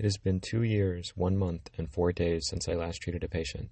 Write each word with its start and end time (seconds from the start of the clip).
It 0.00 0.04
has 0.04 0.16
been 0.16 0.40
two 0.40 0.62
years, 0.62 1.12
one 1.14 1.36
month, 1.36 1.68
and 1.76 1.86
four 1.86 2.10
days 2.10 2.46
since 2.48 2.66
I 2.66 2.72
last 2.72 3.02
treated 3.02 3.22
a 3.22 3.28
patient. 3.28 3.68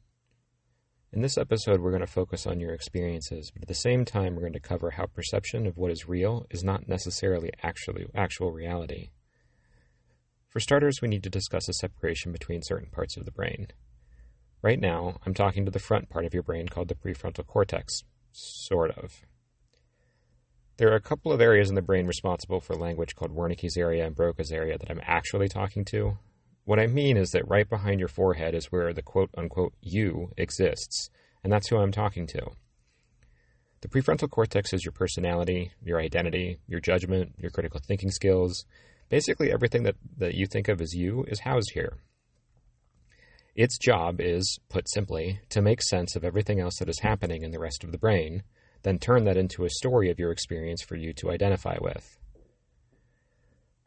In 1.11 1.23
this 1.23 1.39
episode, 1.39 1.81
we're 1.81 1.91
going 1.91 2.03
to 2.03 2.07
focus 2.07 2.47
on 2.47 2.61
your 2.61 2.75
experiences, 2.75 3.51
but 3.51 3.63
at 3.63 3.69
the 3.69 3.73
same 3.73 4.05
time, 4.05 4.35
we're 4.35 4.43
going 4.43 4.53
to 4.53 4.61
cover 4.61 4.91
how 4.91 5.07
perception 5.07 5.67
of 5.67 5.79
what 5.79 5.91
is 5.91 6.07
real 6.07 6.45
is 6.51 6.63
not 6.63 6.87
necessarily 6.87 7.51
actually 7.63 8.05
actual 8.15 8.53
reality. 8.53 9.09
For 10.51 10.61
starters, 10.61 11.01
we 11.01 11.09
need 11.09 11.23
to 11.23 11.31
discuss 11.31 11.67
a 11.67 11.73
separation 11.73 12.31
between 12.31 12.61
certain 12.61 12.91
parts 12.91 13.17
of 13.17 13.25
the 13.25 13.33
brain. 13.33 13.69
Right 14.61 14.79
now, 14.79 15.21
I'm 15.25 15.33
talking 15.33 15.65
to 15.65 15.71
the 15.71 15.79
front 15.79 16.11
part 16.11 16.27
of 16.27 16.35
your 16.35 16.43
brain 16.43 16.69
called 16.69 16.89
the 16.89 16.95
prefrontal 16.95 17.47
cortex. 17.47 18.03
Sort 18.33 18.91
of. 18.91 19.23
There 20.79 20.93
are 20.93 20.97
a 20.97 21.01
couple 21.01 21.33
of 21.33 21.41
areas 21.41 21.69
in 21.69 21.75
the 21.75 21.83
brain 21.83 22.07
responsible 22.07 22.61
for 22.61 22.77
language 22.77 23.17
called 23.17 23.35
Wernicke's 23.35 23.77
area 23.77 24.07
and 24.07 24.15
Broca's 24.15 24.53
area 24.53 24.79
that 24.79 24.89
I'm 24.89 25.01
actually 25.03 25.49
talking 25.49 25.85
to. 25.87 26.19
What 26.67 26.79
I 26.79 26.87
mean 26.87 27.17
is 27.17 27.31
that 27.31 27.49
right 27.49 27.69
behind 27.69 27.99
your 27.99 28.09
forehead 28.09 28.55
is 28.55 28.67
where 28.67 28.93
the 28.93 29.03
quote 29.03 29.31
unquote 29.37 29.75
you 29.81 30.31
exists, 30.37 31.11
and 31.43 31.53
that's 31.53 31.67
who 31.67 31.79
I'm 31.79 31.91
talking 31.91 32.29
to. 32.29 32.53
The 33.81 33.89
prefrontal 33.89 34.31
cortex 34.31 34.73
is 34.73 34.85
your 34.85 34.93
personality, 34.93 35.73
your 35.83 36.01
identity, 36.01 36.61
your 36.69 36.79
judgment, 36.79 37.33
your 37.39 37.51
critical 37.51 37.81
thinking 37.85 38.13
skills. 38.13 38.65
Basically, 39.09 39.51
everything 39.51 39.83
that, 39.83 39.97
that 40.19 40.35
you 40.35 40.47
think 40.47 40.69
of 40.69 40.81
as 40.81 40.95
you 40.95 41.25
is 41.27 41.41
housed 41.41 41.73
here. 41.75 41.95
Its 43.57 43.79
job 43.79 44.21
is, 44.21 44.61
put 44.69 44.89
simply, 44.89 45.41
to 45.49 45.61
make 45.61 45.83
sense 45.83 46.15
of 46.15 46.25
everything 46.25 46.61
else 46.61 46.77
that 46.79 46.89
is 46.89 47.01
happening 47.01 47.43
in 47.43 47.51
the 47.51 47.59
rest 47.59 47.83
of 47.83 47.91
the 47.91 47.99
brain 47.99 48.45
then 48.83 48.99
turn 48.99 49.25
that 49.25 49.37
into 49.37 49.65
a 49.65 49.71
story 49.71 50.11
of 50.11 50.19
your 50.19 50.31
experience 50.31 50.83
for 50.83 50.97
you 50.97 51.13
to 51.15 51.31
identify 51.31 51.77
with. 51.81 52.19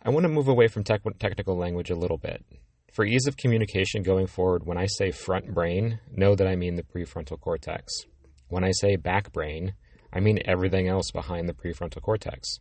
I 0.03 0.09
want 0.09 0.23
to 0.23 0.29
move 0.29 0.47
away 0.47 0.67
from 0.67 0.83
tech- 0.83 1.01
technical 1.19 1.55
language 1.55 1.89
a 1.89 1.95
little 1.95 2.17
bit. 2.17 2.43
For 2.91 3.05
ease 3.05 3.27
of 3.27 3.37
communication 3.37 4.03
going 4.03 4.27
forward, 4.27 4.65
when 4.65 4.77
I 4.77 4.85
say 4.85 5.11
front 5.11 5.53
brain, 5.53 5.99
know 6.11 6.35
that 6.35 6.47
I 6.47 6.55
mean 6.55 6.75
the 6.75 6.83
prefrontal 6.83 7.39
cortex. 7.39 7.93
When 8.49 8.63
I 8.63 8.71
say 8.71 8.95
back 8.97 9.31
brain, 9.31 9.75
I 10.11 10.19
mean 10.19 10.39
everything 10.43 10.89
else 10.89 11.11
behind 11.11 11.47
the 11.47 11.53
prefrontal 11.53 12.01
cortex. 12.01 12.59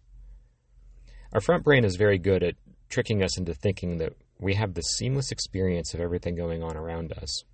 Our 1.33 1.41
front 1.41 1.65
brain 1.65 1.85
is 1.85 1.97
very 1.97 2.19
good 2.19 2.43
at 2.43 2.55
tricking 2.89 3.23
us 3.23 3.39
into 3.39 3.55
thinking 3.55 3.99
that 3.99 4.13
we 4.39 4.55
have 4.55 4.75
the 4.75 4.83
seamless 4.83 5.33
experience 5.33 5.95
of 5.95 6.01
everything 6.01 6.37
going 6.37 6.63
on 6.63 6.77
around 6.77 7.13
us. 7.13 7.45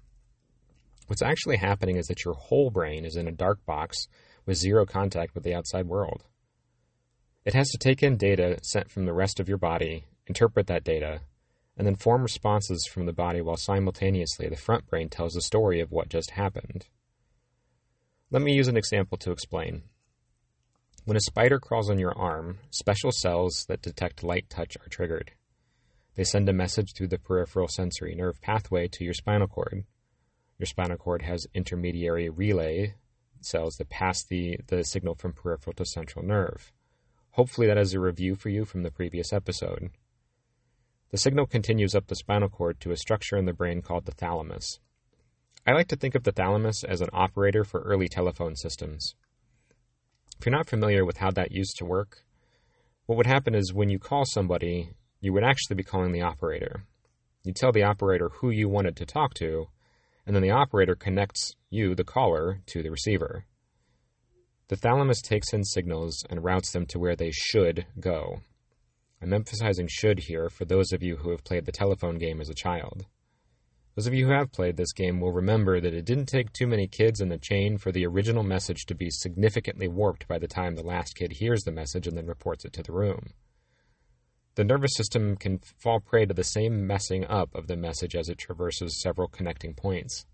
What's 1.07 1.23
actually 1.23 1.57
happening 1.57 1.97
is 1.97 2.07
that 2.07 2.25
your 2.25 2.35
whole 2.35 2.71
brain 2.71 3.05
is 3.05 3.17
in 3.17 3.29
a 3.29 3.33
dark 3.33 3.65
box 3.65 4.09
with 4.47 4.57
zero 4.57 4.87
contact 4.87 5.35
with 5.35 5.45
the 5.45 5.55
outside 5.55 5.87
world. 5.87 6.25
It 7.45 7.55
has 7.55 7.69
to 7.71 7.79
take 7.79 8.03
in 8.03 8.17
data 8.17 8.59
sent 8.63 8.91
from 8.91 9.05
the 9.05 9.13
rest 9.13 9.39
of 9.39 9.49
your 9.49 9.59
body, 9.59 10.05
interpret 10.27 10.67
that 10.69 10.85
data, 10.85 11.21
and 11.77 11.87
then 11.87 11.97
form 11.97 12.23
responses 12.23 12.89
from 12.91 13.07
the 13.07 13.13
body 13.13 13.41
while 13.41 13.57
simultaneously 13.57 14.49
the 14.49 14.57
front 14.57 14.87
brain 14.87 15.09
tells 15.09 15.35
the 15.35 15.43
story 15.43 15.81
of 15.81 15.93
what 15.93 16.09
just 16.09 16.31
happened. 16.31 16.87
Let 18.31 18.43
me 18.43 18.55
use 18.55 18.69
an 18.69 18.77
example 18.77 19.19
to 19.19 19.31
explain. 19.31 19.83
When 21.05 21.17
a 21.17 21.21
spider 21.21 21.61
crawls 21.61 21.89
on 21.89 21.99
your 21.99 22.17
arm, 22.19 22.59
special 22.71 23.13
cells 23.13 23.65
that 23.69 23.83
detect 23.83 24.25
light 24.25 24.51
touch 24.51 24.77
are 24.77 24.89
triggered. 24.89 25.33
They 26.17 26.25
send 26.25 26.49
a 26.49 26.53
message 26.53 26.95
through 26.95 27.09
the 27.09 27.19
peripheral 27.19 27.69
sensory 27.69 28.15
nerve 28.15 28.41
pathway 28.41 28.89
to 28.89 29.05
your 29.05 29.15
spinal 29.15 29.47
cord. 29.47 29.85
Your 30.59 30.67
spinal 30.67 30.97
cord 30.97 31.23
has 31.23 31.47
intermediary 31.55 32.29
relay 32.29 32.95
cells 33.47 33.77
that 33.77 33.89
pass 33.89 34.25
the, 34.25 34.59
the 34.67 34.85
signal 34.85 35.15
from 35.15 35.33
peripheral 35.33 35.75
to 35.75 35.87
central 35.87 36.25
nerve. 36.25 36.73
Hopefully, 37.31 37.67
that 37.67 37.79
is 37.79 37.95
a 37.95 38.01
review 38.01 38.35
for 38.35 38.49
you 38.49 38.65
from 38.65 38.83
the 38.83 38.91
previous 38.91 39.33
episode. 39.33 39.91
The 41.11 41.19
signal 41.19 41.47
continues 41.47 41.95
up 41.95 42.07
the 42.09 42.17
spinal 42.17 42.49
cord 42.49 42.81
to 42.81 42.91
a 42.91 42.97
structure 42.97 43.37
in 43.37 43.45
the 43.45 43.53
brain 43.53 43.83
called 43.83 44.07
the 44.07 44.13
thalamus. 44.13 44.81
I 45.67 45.73
like 45.73 45.89
to 45.89 45.97
think 45.97 46.15
of 46.15 46.25
the 46.25 46.33
thalamus 46.33 46.85
as 46.85 47.01
an 47.01 47.09
operator 47.13 47.65
for 47.65 47.81
early 47.83 48.09
telephone 48.09 48.57
systems. 48.57 49.15
If 50.39 50.47
you're 50.47 50.55
not 50.55 50.69
familiar 50.69 51.05
with 51.05 51.19
how 51.19 51.31
that 51.33 51.53
used 51.53 51.77
to 51.79 51.85
work, 51.85 52.25
what 53.07 53.17
would 53.17 53.27
happen 53.27 53.55
is 53.55 53.73
when 53.73 53.89
you 53.89 53.99
call 53.99 54.25
somebody, 54.25 54.91
you 55.21 55.33
would 55.33 55.45
actually 55.45 55.77
be 55.77 55.83
calling 55.83 56.13
the 56.13 56.23
operator. 56.23 56.85
You 57.45 57.53
tell 57.53 57.73
the 57.73 57.85
operator 57.85 58.29
who 58.29 58.51
you 58.51 58.69
wanted 58.69 58.97
to 58.97 59.07
talk 59.07 59.35
to, 59.35 59.69
and 60.27 60.35
then 60.35 60.43
the 60.43 60.51
operator 60.51 60.95
connects 60.95 61.55
you, 61.71 61.95
the 61.95 62.05
caller, 62.05 62.61
to 62.67 62.83
the 62.83 62.91
receiver. 62.91 63.45
The 64.69 64.77
thalamus 64.77 65.23
takes 65.23 65.53
in 65.53 65.63
signals 65.63 66.25
and 66.29 66.43
routes 66.43 66.73
them 66.73 66.87
to 66.87 66.99
where 66.99 67.15
they 67.15 67.31
should 67.31 67.87
go. 68.01 68.41
I'm 69.23 69.33
emphasizing 69.33 69.87
should 69.89 70.19
here 70.21 70.51
for 70.51 70.65
those 70.65 70.93
of 70.93 71.03
you 71.03 71.17
who 71.17 71.31
have 71.31 71.45
played 71.45 71.65
the 71.65 71.73
telephone 71.73 72.19
game 72.19 72.41
as 72.41 72.49
a 72.49 72.55
child. 72.55 73.07
Those 73.95 74.07
of 74.07 74.13
you 74.13 74.27
who 74.27 74.33
have 74.33 74.53
played 74.53 74.77
this 74.77 74.93
game 74.93 75.21
will 75.21 75.33
remember 75.33 75.81
that 75.81 75.95
it 75.95 76.05
didn't 76.05 76.27
take 76.27 76.53
too 76.53 76.67
many 76.67 76.87
kids 76.87 77.21
in 77.21 77.31
the 77.31 77.39
chain 77.39 77.79
for 77.79 77.93
the 77.93 78.05
original 78.05 78.43
message 78.43 78.85
to 78.87 78.95
be 78.95 79.09
significantly 79.09 79.89
warped 79.89 80.29
by 80.29 80.39
the 80.39 80.49
time 80.49 80.75
the 80.75 80.83
last 80.83 81.15
kid 81.15 81.33
hears 81.33 81.63
the 81.63 81.73
message 81.73 82.07
and 82.07 82.17
then 82.17 82.27
reports 82.27 82.67
it 82.67 82.75
to 82.75 82.83
the 82.83 82.93
room. 82.93 83.31
The 84.57 84.65
nervous 84.65 84.95
system 84.95 85.37
can 85.37 85.59
fall 85.59 86.01
prey 86.01 86.25
to 86.25 86.33
the 86.33 86.43
same 86.43 86.87
messing 86.87 87.27
up 87.27 87.55
of 87.55 87.67
the 87.67 87.77
message 87.77 88.17
as 88.17 88.31
it 88.31 88.39
traverses 88.39 89.03
several 89.03 89.29
connecting 89.29 89.75
points. 89.75 90.25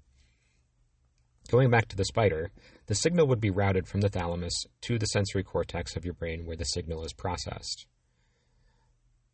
Going 1.51 1.71
back 1.71 1.89
to 1.89 1.97
the 1.97 2.05
spider, 2.05 2.53
the 2.87 2.95
signal 2.95 3.27
would 3.27 3.41
be 3.41 3.51
routed 3.51 3.89
from 3.89 4.01
the 4.01 4.09
thalamus 4.09 4.65
to 4.83 4.97
the 4.97 5.07
sensory 5.07 5.43
cortex 5.43 5.97
of 5.97 6.05
your 6.05 6.15
brain 6.15 6.47
where 6.47 6.57
the 6.57 6.65
signal 6.65 7.05
is 7.05 7.13
processed. 7.13 7.87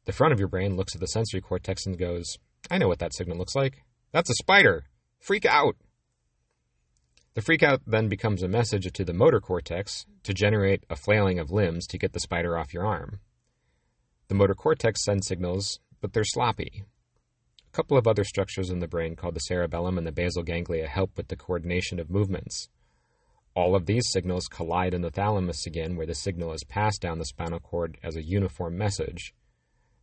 The 0.06 0.12
front 0.12 0.32
of 0.32 0.38
your 0.38 0.48
brain 0.48 0.74
looks 0.74 0.94
at 0.94 1.02
the 1.02 1.06
sensory 1.06 1.42
cortex 1.42 1.84
and 1.84 1.98
goes, 1.98 2.38
I 2.70 2.78
know 2.78 2.88
what 2.88 2.98
that 3.00 3.14
signal 3.14 3.36
looks 3.36 3.54
like. 3.54 3.84
That's 4.12 4.30
a 4.30 4.34
spider! 4.34 4.86
Freak 5.20 5.44
out! 5.44 5.76
The 7.34 7.42
freak 7.42 7.62
out 7.62 7.82
then 7.86 8.08
becomes 8.08 8.42
a 8.42 8.48
message 8.48 8.90
to 8.90 9.04
the 9.04 9.12
motor 9.12 9.38
cortex 9.38 10.06
to 10.22 10.32
generate 10.32 10.84
a 10.88 10.96
flailing 10.96 11.38
of 11.38 11.50
limbs 11.50 11.86
to 11.88 11.98
get 11.98 12.14
the 12.14 12.20
spider 12.20 12.56
off 12.56 12.72
your 12.72 12.86
arm. 12.86 13.20
The 14.28 14.34
motor 14.34 14.54
cortex 14.54 15.04
sends 15.04 15.26
signals, 15.26 15.80
but 16.02 16.12
they're 16.12 16.22
sloppy. 16.22 16.84
A 17.66 17.70
couple 17.76 17.96
of 17.96 18.06
other 18.06 18.24
structures 18.24 18.68
in 18.68 18.78
the 18.78 18.86
brain 18.86 19.16
called 19.16 19.34
the 19.34 19.40
cerebellum 19.40 19.96
and 19.96 20.06
the 20.06 20.12
basal 20.12 20.42
ganglia 20.42 20.86
help 20.86 21.16
with 21.16 21.28
the 21.28 21.36
coordination 21.36 21.98
of 21.98 22.10
movements. 22.10 22.68
All 23.54 23.74
of 23.74 23.86
these 23.86 24.10
signals 24.10 24.46
collide 24.46 24.92
in 24.92 25.00
the 25.00 25.10
thalamus 25.10 25.66
again, 25.66 25.96
where 25.96 26.06
the 26.06 26.14
signal 26.14 26.52
is 26.52 26.62
passed 26.64 27.00
down 27.00 27.18
the 27.18 27.24
spinal 27.24 27.58
cord 27.58 27.96
as 28.02 28.16
a 28.16 28.22
uniform 28.22 28.76
message. 28.76 29.34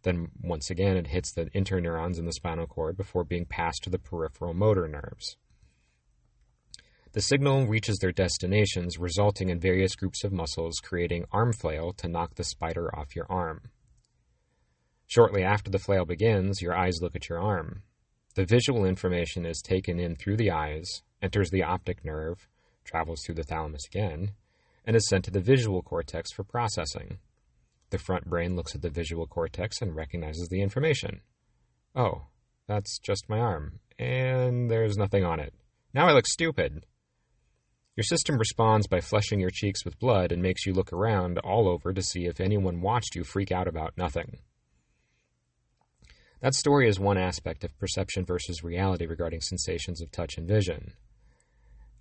Then, 0.02 0.30
once 0.42 0.70
again, 0.70 0.98
it 0.98 1.08
hits 1.08 1.32
the 1.32 1.46
interneurons 1.52 2.18
in 2.18 2.26
the 2.26 2.34
spinal 2.34 2.68
cord 2.68 2.98
before 2.98 3.24
being 3.24 3.46
passed 3.46 3.84
to 3.84 3.90
the 3.90 4.00
peripheral 4.00 4.54
motor 4.54 4.88
nerves. 4.88 5.38
The 7.14 7.22
signal 7.22 7.68
reaches 7.68 8.00
their 8.00 8.12
destinations, 8.12 8.98
resulting 8.98 9.50
in 9.50 9.60
various 9.60 9.96
groups 9.96 10.24
of 10.24 10.34
muscles 10.34 10.80
creating 10.84 11.26
arm 11.32 11.54
flail 11.54 11.94
to 11.94 12.08
knock 12.08 12.36
the 12.36 12.44
spider 12.44 12.94
off 12.94 13.16
your 13.16 13.26
arm. 13.30 13.70
Shortly 15.08 15.44
after 15.44 15.70
the 15.70 15.80
flail 15.80 16.06
begins, 16.06 16.62
your 16.62 16.76
eyes 16.76 17.02
look 17.02 17.16
at 17.16 17.30
your 17.30 17.40
arm. 17.40 17.84
The 18.36 18.46
visual 18.46 18.86
information 18.86 19.46
is 19.46 19.62
taken 19.62 20.00
in 20.00 20.16
through 20.16 20.38
the 20.38 20.52
eyes, 20.52 21.04
enters 21.22 21.52
the 21.52 21.64
optic 21.64 22.04
nerve, 22.04 22.48
travels 22.84 23.22
through 23.24 23.36
the 23.36 23.44
thalamus 23.44 23.86
again, 23.88 24.32
and 24.86 24.96
is 24.96 25.08
sent 25.08 25.26
to 25.26 25.32
the 25.32 25.40
visual 25.40 25.82
cortex 25.82 26.32
for 26.32 26.44
processing. 26.44 27.20
The 27.92 27.98
front 27.98 28.26
brain 28.26 28.56
looks 28.56 28.76
at 28.76 28.82
the 28.82 28.90
visual 28.90 29.28
cortex 29.28 29.82
and 29.82 29.96
recognizes 29.96 30.50
the 30.50 30.62
information. 30.62 31.22
Oh, 31.96 32.28
that's 32.68 33.00
just 33.00 33.30
my 33.30 33.40
arm, 33.40 33.80
and 34.00 34.70
there's 34.70 34.98
nothing 34.98 35.24
on 35.24 35.40
it. 35.40 35.54
Now 35.94 36.08
I 36.08 36.14
look 36.14 36.28
stupid. 36.28 36.86
Your 37.96 38.04
system 38.04 38.38
responds 38.38 38.88
by 38.88 39.00
flushing 39.00 39.40
your 39.40 39.52
cheeks 39.52 39.86
with 39.86 40.00
blood 40.00 40.34
and 40.34 40.42
makes 40.42 40.66
you 40.66 40.74
look 40.74 40.92
around 40.92 41.38
all 41.40 41.70
over 41.70 41.94
to 41.94 42.02
see 42.02 42.26
if 42.26 42.42
anyone 42.42 42.82
watched 42.82 43.16
you 43.16 43.24
freak 43.24 43.52
out 43.52 43.68
about 43.68 43.98
nothing. 43.98 44.40
That 46.46 46.54
story 46.54 46.88
is 46.88 47.00
one 47.00 47.18
aspect 47.18 47.64
of 47.64 47.76
perception 47.80 48.24
versus 48.24 48.64
reality 48.64 49.08
regarding 49.08 49.42
sensations 49.42 50.00
of 50.00 50.12
touch 50.12 50.38
and 50.38 50.48
vision. 50.48 50.94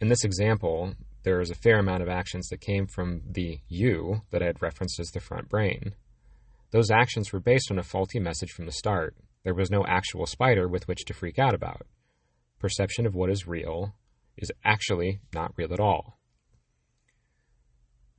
In 0.03 0.09
this 0.09 0.23
example, 0.23 0.93
there 1.23 1.41
is 1.41 1.51
a 1.51 1.55
fair 1.55 1.79
amount 1.79 2.03
of 2.03 2.11
actions 2.11 2.49
that 2.49 2.61
came 2.61 2.87
from 2.87 3.23
the 3.25 3.61
you 3.69 4.21
that 4.33 4.43
I 4.43 4.47
had 4.49 4.61
referenced 4.61 5.01
as 5.01 5.09
the 5.09 5.21
front 5.21 5.49
brain. 5.49 5.95
Those 6.73 6.91
actions 6.91 7.33
were 7.33 7.41
based 7.41 7.71
on 7.71 7.79
a 7.79 7.83
faulty 7.83 8.21
message 8.21 8.51
from 8.51 8.67
the 8.67 8.73
start. 8.73 9.17
There 9.45 9.55
was 9.55 9.71
no 9.71 9.83
actual 9.87 10.27
spider 10.27 10.69
with 10.69 10.87
which 10.87 11.07
to 11.07 11.15
freak 11.15 11.39
out 11.39 11.55
about. 11.55 11.87
Perception 12.59 13.07
of 13.07 13.15
what 13.15 13.31
is 13.31 13.47
real 13.47 13.95
is 14.37 14.53
actually 14.63 15.21
not 15.33 15.55
real 15.57 15.73
at 15.73 15.81
all. 15.81 16.19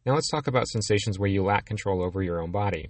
Now 0.08 0.16
let's 0.16 0.32
talk 0.32 0.48
about 0.48 0.70
sensations 0.70 1.20
where 1.20 1.30
you 1.30 1.44
lack 1.44 1.68
control 1.68 2.04
over 2.04 2.24
your 2.24 2.42
own 2.42 2.52
body. 2.52 2.88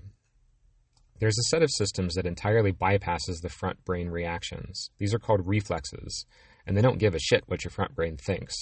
There's 1.18 1.38
a 1.38 1.50
set 1.50 1.64
of 1.64 1.72
systems 1.72 2.16
that 2.16 2.26
entirely 2.26 2.74
bypasses 2.74 3.42
the 3.42 3.50
front 3.50 3.84
brain 3.86 4.10
reactions. 4.10 4.90
These 4.98 5.14
are 5.14 5.20
called 5.20 5.48
reflexes, 5.48 6.26
and 6.68 6.76
they 6.76 6.82
don't 6.82 7.00
give 7.00 7.16
a 7.16 7.20
shit 7.20 7.44
what 7.48 7.64
your 7.64 7.72
front 7.72 7.96
brain 7.96 8.18
thinks. 8.18 8.54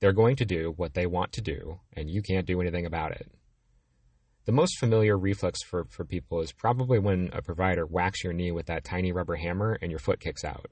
They're 0.00 0.12
going 0.12 0.36
to 0.36 0.44
do 0.44 0.74
what 0.76 0.92
they 0.92 1.06
want 1.06 1.32
to 1.32 1.40
do, 1.40 1.80
and 1.94 2.10
you 2.10 2.20
can't 2.20 2.46
do 2.46 2.60
anything 2.60 2.84
about 2.84 3.12
it. 3.12 3.32
The 4.44 4.52
most 4.52 4.78
familiar 4.78 5.16
reflex 5.16 5.62
for, 5.62 5.86
for 5.86 6.04
people 6.04 6.40
is 6.40 6.52
probably 6.52 6.98
when 6.98 7.30
a 7.32 7.40
provider 7.40 7.86
whacks 7.86 8.24
your 8.24 8.32
knee 8.34 8.52
with 8.52 8.66
that 8.66 8.84
tiny 8.84 9.10
rubber 9.12 9.36
hammer 9.36 9.78
and 9.80 9.90
your 9.90 10.00
foot 10.00 10.20
kicks 10.20 10.44
out. 10.44 10.66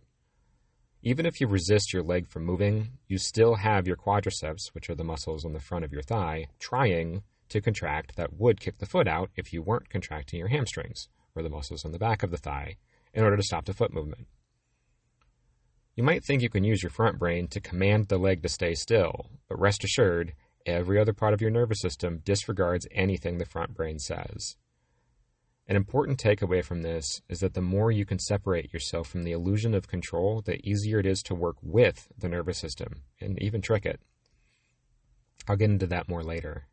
Even 1.03 1.25
if 1.25 1.41
you 1.41 1.47
resist 1.47 1.95
your 1.95 2.03
leg 2.03 2.29
from 2.29 2.45
moving, 2.45 2.99
you 3.09 3.17
still 3.17 3.55
have 3.55 3.87
your 3.87 3.97
quadriceps, 3.97 4.75
which 4.75 4.91
are 4.91 4.95
the 4.95 5.05
muscles 5.05 5.47
on 5.47 5.55
the 5.55 5.61
front 5.61 5.87
of 5.87 5.93
your 5.93 6.03
thigh, 6.03 6.49
trying 6.59 7.23
to 7.49 7.63
contract 7.63 8.17
that 8.17 8.35
would 8.35 8.61
kick 8.61 8.77
the 8.79 8.87
foot 8.87 9.09
out 9.09 9.31
if 9.37 9.55
you 9.55 9.63
weren't 9.63 9.89
contracting 9.89 10.39
your 10.39 10.49
hamstrings, 10.49 11.09
or 11.35 11.43
the 11.43 11.49
muscles 11.49 11.85
on 11.85 11.93
the 11.93 11.99
back 11.99 12.23
of 12.23 12.31
the 12.31 12.37
thigh, 12.37 12.77
in 13.13 13.25
order 13.25 13.37
to 13.37 13.43
stop 13.43 13.65
the 13.65 13.73
foot 13.73 13.93
movement. 13.93 14.27
You 15.97 16.05
might 16.05 16.25
think 16.25 16.41
you 16.41 16.49
can 16.49 16.65
use 16.65 16.83
your 16.83 16.91
front 16.91 17.19
brain 17.19 17.49
to 17.49 17.61
command 17.61 18.09
the 18.09 18.19
leg 18.19 18.43
to 18.43 18.49
stay 18.49 18.75
still, 18.75 19.27
but 19.49 19.61
rest 19.61 19.85
assured, 19.85 20.35
every 20.65 20.99
other 20.99 21.13
part 21.13 21.35
of 21.35 21.41
your 21.41 21.51
nervous 21.51 21.81
system 21.81 22.21
disregards 22.25 22.87
anything 22.93 23.39
the 23.39 23.45
front 23.45 23.75
brain 23.75 23.99
says. 23.99 24.57
An 25.67 25.77
important 25.77 26.19
takeaway 26.19 26.65
from 26.65 26.83
this 26.83 27.21
is 27.29 27.39
that 27.41 27.55
the 27.55 27.61
more 27.61 27.93
you 27.93 28.05
can 28.05 28.19
separate 28.19 28.73
yourself 28.73 29.09
from 29.09 29.23
the 29.23 29.33
illusion 29.33 29.75
of 29.75 29.89
control, 29.89 30.43
the 30.43 30.59
easier 30.69 30.99
it 30.99 31.07
is 31.07 31.23
to 31.23 31.35
work 31.35 31.57
with 31.63 32.09
the 32.19 32.29
nervous 32.29 32.59
system 32.59 33.03
and 33.21 33.41
even 33.41 33.61
trick 33.61 33.87
it. 33.87 34.01
I'll 35.49 35.57
get 35.57 35.71
into 35.71 35.87
that 35.87 36.09
more 36.09 36.23
later. 36.23 36.67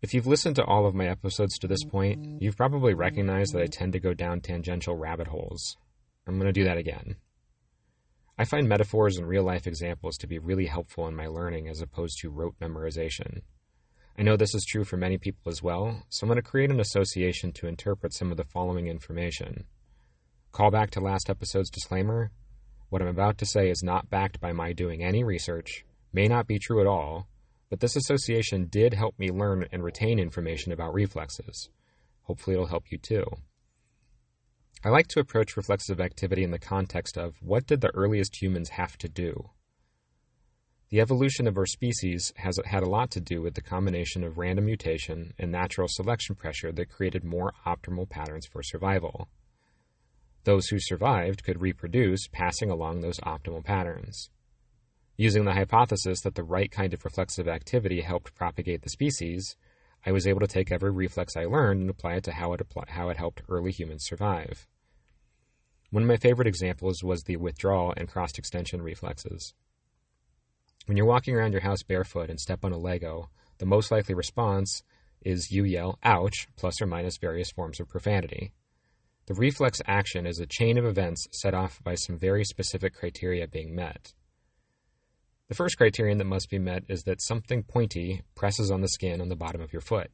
If 0.00 0.14
you've 0.14 0.28
listened 0.28 0.54
to 0.56 0.64
all 0.64 0.86
of 0.86 0.94
my 0.94 1.08
episodes 1.08 1.58
to 1.58 1.66
this 1.66 1.82
mm-hmm. 1.82 1.90
point, 1.90 2.42
you've 2.42 2.56
probably 2.56 2.94
recognized 2.94 3.52
that 3.54 3.62
I 3.62 3.66
tend 3.66 3.92
to 3.94 4.00
go 4.00 4.14
down 4.14 4.40
tangential 4.40 4.94
rabbit 4.94 5.26
holes. 5.26 5.76
I'm 6.26 6.36
going 6.36 6.46
to 6.46 6.52
do 6.52 6.64
that 6.64 6.78
again. 6.78 7.16
I 8.38 8.44
find 8.44 8.68
metaphors 8.68 9.16
and 9.16 9.26
real 9.26 9.42
life 9.42 9.66
examples 9.66 10.16
to 10.18 10.28
be 10.28 10.38
really 10.38 10.66
helpful 10.66 11.08
in 11.08 11.16
my 11.16 11.26
learning 11.26 11.66
as 11.66 11.80
opposed 11.80 12.18
to 12.20 12.30
rote 12.30 12.54
memorization. 12.60 13.40
I 14.16 14.22
know 14.22 14.36
this 14.36 14.54
is 14.54 14.64
true 14.64 14.84
for 14.84 14.96
many 14.96 15.18
people 15.18 15.50
as 15.50 15.64
well, 15.64 16.04
so 16.08 16.24
I'm 16.24 16.28
going 16.28 16.36
to 16.36 16.48
create 16.48 16.70
an 16.70 16.78
association 16.78 17.50
to 17.54 17.66
interpret 17.66 18.14
some 18.14 18.30
of 18.30 18.36
the 18.36 18.44
following 18.44 18.86
information. 18.86 19.64
Call 20.52 20.70
back 20.70 20.90
to 20.92 21.00
last 21.00 21.28
episode's 21.28 21.70
disclaimer. 21.70 22.30
What 22.88 23.02
I'm 23.02 23.08
about 23.08 23.38
to 23.38 23.46
say 23.46 23.68
is 23.68 23.82
not 23.82 24.10
backed 24.10 24.38
by 24.38 24.52
my 24.52 24.72
doing 24.72 25.02
any 25.02 25.24
research, 25.24 25.84
may 26.12 26.28
not 26.28 26.46
be 26.46 26.60
true 26.60 26.80
at 26.80 26.86
all, 26.86 27.26
but 27.70 27.80
this 27.80 27.96
association 27.96 28.66
did 28.66 28.94
help 28.94 29.18
me 29.18 29.30
learn 29.30 29.66
and 29.72 29.82
retain 29.82 30.18
information 30.18 30.72
about 30.72 30.94
reflexes. 30.94 31.68
Hopefully, 32.22 32.54
it'll 32.54 32.66
help 32.66 32.90
you 32.90 32.98
too. 32.98 33.24
I 34.84 34.90
like 34.90 35.08
to 35.08 35.20
approach 35.20 35.56
reflexive 35.56 36.00
activity 36.00 36.44
in 36.44 36.50
the 36.50 36.58
context 36.58 37.18
of 37.18 37.42
what 37.42 37.66
did 37.66 37.80
the 37.80 37.94
earliest 37.94 38.40
humans 38.40 38.68
have 38.70 38.96
to 38.98 39.08
do? 39.08 39.50
The 40.90 41.00
evolution 41.00 41.46
of 41.46 41.58
our 41.58 41.66
species 41.66 42.32
has 42.36 42.58
had 42.64 42.82
a 42.82 42.88
lot 42.88 43.10
to 43.10 43.20
do 43.20 43.42
with 43.42 43.54
the 43.54 43.60
combination 43.60 44.24
of 44.24 44.38
random 44.38 44.66
mutation 44.66 45.34
and 45.38 45.52
natural 45.52 45.88
selection 45.90 46.34
pressure 46.34 46.72
that 46.72 46.88
created 46.88 47.24
more 47.24 47.52
optimal 47.66 48.08
patterns 48.08 48.46
for 48.46 48.62
survival. 48.62 49.28
Those 50.44 50.68
who 50.68 50.78
survived 50.80 51.44
could 51.44 51.60
reproduce, 51.60 52.26
passing 52.28 52.70
along 52.70 53.00
those 53.00 53.20
optimal 53.20 53.62
patterns. 53.62 54.30
Using 55.20 55.44
the 55.44 55.52
hypothesis 55.52 56.20
that 56.20 56.36
the 56.36 56.44
right 56.44 56.70
kind 56.70 56.94
of 56.94 57.04
reflexive 57.04 57.48
activity 57.48 58.02
helped 58.02 58.36
propagate 58.36 58.82
the 58.82 58.88
species, 58.88 59.56
I 60.06 60.12
was 60.12 60.28
able 60.28 60.38
to 60.38 60.46
take 60.46 60.70
every 60.70 60.92
reflex 60.92 61.36
I 61.36 61.44
learned 61.44 61.80
and 61.80 61.90
apply 61.90 62.14
it 62.14 62.24
to 62.24 62.32
how 62.32 62.52
it, 62.52 62.62
how 62.86 63.08
it 63.08 63.16
helped 63.16 63.42
early 63.48 63.72
humans 63.72 64.04
survive. 64.06 64.68
One 65.90 66.04
of 66.04 66.08
my 66.08 66.18
favorite 66.18 66.46
examples 66.46 67.02
was 67.02 67.24
the 67.24 67.36
withdrawal 67.36 67.92
and 67.96 68.08
cross 68.08 68.38
extension 68.38 68.80
reflexes. 68.80 69.54
When 70.86 70.96
you're 70.96 71.04
walking 71.04 71.34
around 71.34 71.50
your 71.50 71.62
house 71.62 71.82
barefoot 71.82 72.30
and 72.30 72.38
step 72.38 72.64
on 72.64 72.72
a 72.72 72.78
Lego, 72.78 73.28
the 73.58 73.66
most 73.66 73.90
likely 73.90 74.14
response 74.14 74.84
is 75.22 75.50
you 75.50 75.64
yell, 75.64 75.98
ouch, 76.04 76.46
plus 76.54 76.80
or 76.80 76.86
minus 76.86 77.18
various 77.18 77.50
forms 77.50 77.80
of 77.80 77.88
profanity. 77.88 78.52
The 79.26 79.34
reflex 79.34 79.82
action 79.84 80.28
is 80.28 80.38
a 80.38 80.46
chain 80.46 80.78
of 80.78 80.84
events 80.84 81.26
set 81.32 81.54
off 81.54 81.82
by 81.82 81.96
some 81.96 82.16
very 82.16 82.44
specific 82.44 82.94
criteria 82.94 83.48
being 83.48 83.74
met. 83.74 84.14
The 85.48 85.54
first 85.54 85.78
criterion 85.78 86.18
that 86.18 86.26
must 86.26 86.50
be 86.50 86.58
met 86.58 86.84
is 86.88 87.04
that 87.04 87.22
something 87.22 87.62
pointy 87.62 88.20
presses 88.34 88.70
on 88.70 88.82
the 88.82 88.88
skin 88.88 89.22
on 89.22 89.30
the 89.30 89.36
bottom 89.36 89.62
of 89.62 89.72
your 89.72 89.80
foot. 89.80 90.10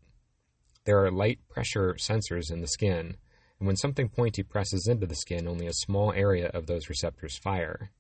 There 0.84 1.04
are 1.04 1.10
light 1.10 1.40
pressure 1.48 1.94
sensors 1.94 2.52
in 2.52 2.60
the 2.60 2.68
skin, 2.68 3.16
and 3.58 3.66
when 3.66 3.74
something 3.74 4.08
pointy 4.08 4.44
presses 4.44 4.86
into 4.86 5.08
the 5.08 5.16
skin, 5.16 5.48
only 5.48 5.66
a 5.66 5.72
small 5.72 6.12
area 6.12 6.50
of 6.54 6.66
those 6.66 6.88
receptors 6.88 7.36
fire. 7.36 7.90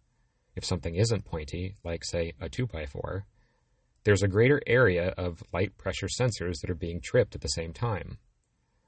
If 0.54 0.64
something 0.64 0.94
isn't 0.94 1.24
pointy, 1.24 1.74
like, 1.82 2.04
say, 2.04 2.34
a 2.40 2.48
2x4, 2.48 3.24
there's 4.04 4.22
a 4.22 4.28
greater 4.28 4.62
area 4.64 5.08
of 5.16 5.42
light 5.52 5.76
pressure 5.76 6.06
sensors 6.06 6.60
that 6.60 6.70
are 6.70 6.76
being 6.76 7.00
tripped 7.00 7.34
at 7.34 7.40
the 7.40 7.48
same 7.48 7.72
time. 7.72 8.18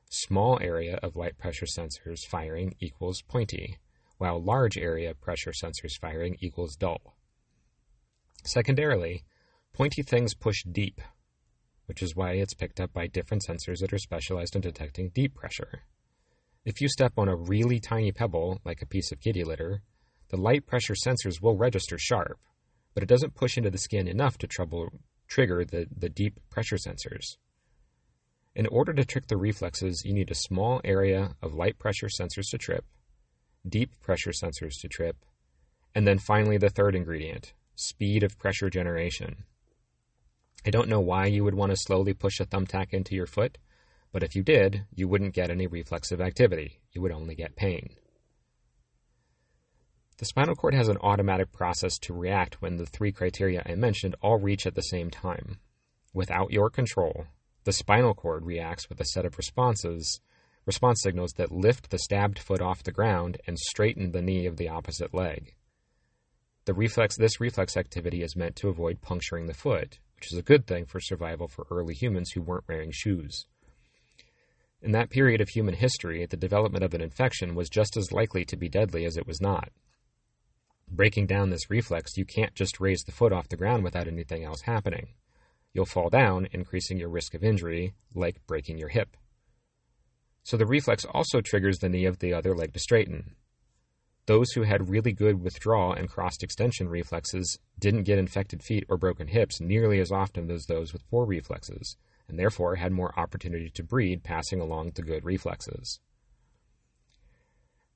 Small 0.08 0.60
area 0.62 1.00
of 1.02 1.16
light 1.16 1.36
pressure 1.36 1.66
sensors 1.66 2.20
firing 2.24 2.76
equals 2.78 3.22
pointy, 3.22 3.78
while 4.18 4.40
large 4.40 4.78
area 4.78 5.14
pressure 5.14 5.50
sensors 5.50 5.98
firing 6.00 6.36
equals 6.38 6.76
dull. 6.76 7.16
Secondarily, 8.46 9.24
pointy 9.72 10.02
things 10.02 10.32
push 10.32 10.62
deep, 10.70 11.00
which 11.86 12.00
is 12.00 12.14
why 12.14 12.34
it's 12.34 12.54
picked 12.54 12.78
up 12.78 12.92
by 12.92 13.08
different 13.08 13.42
sensors 13.44 13.80
that 13.80 13.92
are 13.92 13.98
specialized 13.98 14.54
in 14.54 14.60
detecting 14.60 15.08
deep 15.08 15.34
pressure. 15.34 15.82
If 16.64 16.80
you 16.80 16.88
step 16.88 17.14
on 17.16 17.28
a 17.28 17.34
really 17.34 17.80
tiny 17.80 18.12
pebble, 18.12 18.60
like 18.64 18.82
a 18.82 18.86
piece 18.86 19.10
of 19.10 19.20
kitty 19.20 19.42
litter, 19.42 19.82
the 20.28 20.36
light 20.36 20.64
pressure 20.64 20.94
sensors 20.94 21.42
will 21.42 21.56
register 21.56 21.98
sharp, 21.98 22.38
but 22.94 23.02
it 23.02 23.08
doesn't 23.08 23.34
push 23.34 23.56
into 23.56 23.70
the 23.70 23.78
skin 23.78 24.06
enough 24.06 24.38
to 24.38 24.46
trouble, 24.46 24.90
trigger 25.26 25.64
the, 25.64 25.88
the 25.96 26.08
deep 26.08 26.38
pressure 26.48 26.76
sensors. 26.76 27.38
In 28.54 28.68
order 28.68 28.92
to 28.92 29.04
trick 29.04 29.26
the 29.26 29.36
reflexes, 29.36 30.02
you 30.04 30.14
need 30.14 30.30
a 30.30 30.36
small 30.36 30.80
area 30.84 31.34
of 31.42 31.54
light 31.54 31.80
pressure 31.80 32.06
sensors 32.08 32.50
to 32.52 32.58
trip, 32.58 32.84
deep 33.68 34.00
pressure 34.00 34.30
sensors 34.30 34.80
to 34.82 34.88
trip, 34.88 35.16
and 35.96 36.06
then 36.06 36.18
finally 36.18 36.58
the 36.58 36.70
third 36.70 36.94
ingredient 36.94 37.52
speed 37.76 38.22
of 38.22 38.38
pressure 38.38 38.70
generation. 38.70 39.44
I 40.66 40.70
don't 40.70 40.88
know 40.88 41.00
why 41.00 41.26
you 41.26 41.44
would 41.44 41.54
want 41.54 41.70
to 41.70 41.76
slowly 41.76 42.12
push 42.12 42.40
a 42.40 42.46
thumbtack 42.46 42.92
into 42.92 43.14
your 43.14 43.26
foot, 43.26 43.58
but 44.10 44.22
if 44.22 44.34
you 44.34 44.42
did, 44.42 44.86
you 44.94 45.06
wouldn't 45.06 45.34
get 45.34 45.50
any 45.50 45.66
reflexive 45.66 46.20
activity. 46.20 46.80
You 46.92 47.02
would 47.02 47.12
only 47.12 47.34
get 47.34 47.54
pain. 47.54 47.90
The 50.18 50.24
spinal 50.24 50.54
cord 50.54 50.74
has 50.74 50.88
an 50.88 50.96
automatic 51.02 51.52
process 51.52 51.98
to 51.98 52.14
react 52.14 52.62
when 52.62 52.78
the 52.78 52.86
three 52.86 53.12
criteria 53.12 53.62
I 53.66 53.74
mentioned 53.74 54.16
all 54.22 54.38
reach 54.38 54.66
at 54.66 54.74
the 54.74 54.80
same 54.80 55.10
time. 55.10 55.58
Without 56.14 56.50
your 56.50 56.70
control, 56.70 57.26
the 57.64 57.72
spinal 57.72 58.14
cord 58.14 58.46
reacts 58.46 58.88
with 58.88 58.98
a 59.00 59.04
set 59.04 59.26
of 59.26 59.36
responses, 59.36 60.20
response 60.64 61.02
signals 61.02 61.32
that 61.36 61.52
lift 61.52 61.90
the 61.90 61.98
stabbed 61.98 62.38
foot 62.38 62.62
off 62.62 62.82
the 62.82 62.92
ground 62.92 63.38
and 63.46 63.58
straighten 63.58 64.12
the 64.12 64.22
knee 64.22 64.46
of 64.46 64.56
the 64.56 64.70
opposite 64.70 65.12
leg. 65.12 65.54
The 66.66 66.74
reflex 66.74 67.16
this 67.16 67.40
reflex 67.40 67.76
activity 67.76 68.22
is 68.22 68.36
meant 68.36 68.56
to 68.56 68.68
avoid 68.68 69.00
puncturing 69.00 69.46
the 69.46 69.54
foot, 69.54 69.98
which 70.16 70.30
is 70.32 70.38
a 70.38 70.42
good 70.42 70.66
thing 70.66 70.84
for 70.84 71.00
survival 71.00 71.48
for 71.48 71.66
early 71.70 71.94
humans 71.94 72.30
who 72.32 72.42
weren't 72.42 72.68
wearing 72.68 72.90
shoes. 72.92 73.46
In 74.82 74.92
that 74.92 75.10
period 75.10 75.40
of 75.40 75.48
human 75.48 75.74
history, 75.74 76.26
the 76.26 76.36
development 76.36 76.84
of 76.84 76.92
an 76.92 77.00
infection 77.00 77.54
was 77.54 77.70
just 77.70 77.96
as 77.96 78.12
likely 78.12 78.44
to 78.44 78.56
be 78.56 78.68
deadly 78.68 79.06
as 79.06 79.16
it 79.16 79.26
was 79.26 79.40
not 79.40 79.70
breaking 80.88 81.26
down 81.26 81.50
this 81.50 81.70
reflex, 81.70 82.16
you 82.16 82.24
can't 82.24 82.54
just 82.54 82.80
raise 82.80 83.02
the 83.02 83.12
foot 83.12 83.32
off 83.32 83.48
the 83.48 83.56
ground 83.56 83.84
without 83.84 84.08
anything 84.08 84.44
else 84.44 84.62
happening. 84.62 85.08
You'll 85.72 85.86
fall 85.86 86.08
down, 86.08 86.48
increasing 86.52 86.98
your 86.98 87.08
risk 87.08 87.34
of 87.34 87.44
injury, 87.44 87.94
like 88.14 88.46
breaking 88.46 88.78
your 88.78 88.88
hip. 88.88 89.16
So 90.44 90.56
the 90.56 90.66
reflex 90.66 91.04
also 91.04 91.40
triggers 91.40 91.78
the 91.78 91.88
knee 91.88 92.06
of 92.06 92.18
the 92.18 92.32
other 92.32 92.54
leg 92.54 92.72
to 92.72 92.78
straighten. 92.78 93.34
Those 94.26 94.50
who 94.52 94.62
had 94.62 94.90
really 94.90 95.12
good 95.12 95.40
withdrawal 95.40 95.92
and 95.92 96.10
crossed 96.10 96.42
extension 96.42 96.88
reflexes 96.88 97.58
didn't 97.78 98.02
get 98.02 98.18
infected 98.18 98.62
feet 98.62 98.84
or 98.88 98.96
broken 98.96 99.28
hips 99.28 99.60
nearly 99.60 100.00
as 100.00 100.10
often 100.10 100.50
as 100.50 100.66
those 100.66 100.92
with 100.92 101.08
poor 101.08 101.24
reflexes, 101.24 101.96
and 102.28 102.36
therefore 102.36 102.74
had 102.74 102.90
more 102.90 103.18
opportunity 103.18 103.70
to 103.70 103.84
breed 103.84 104.24
passing 104.24 104.60
along 104.60 104.90
the 104.94 105.02
good 105.02 105.24
reflexes. 105.24 106.00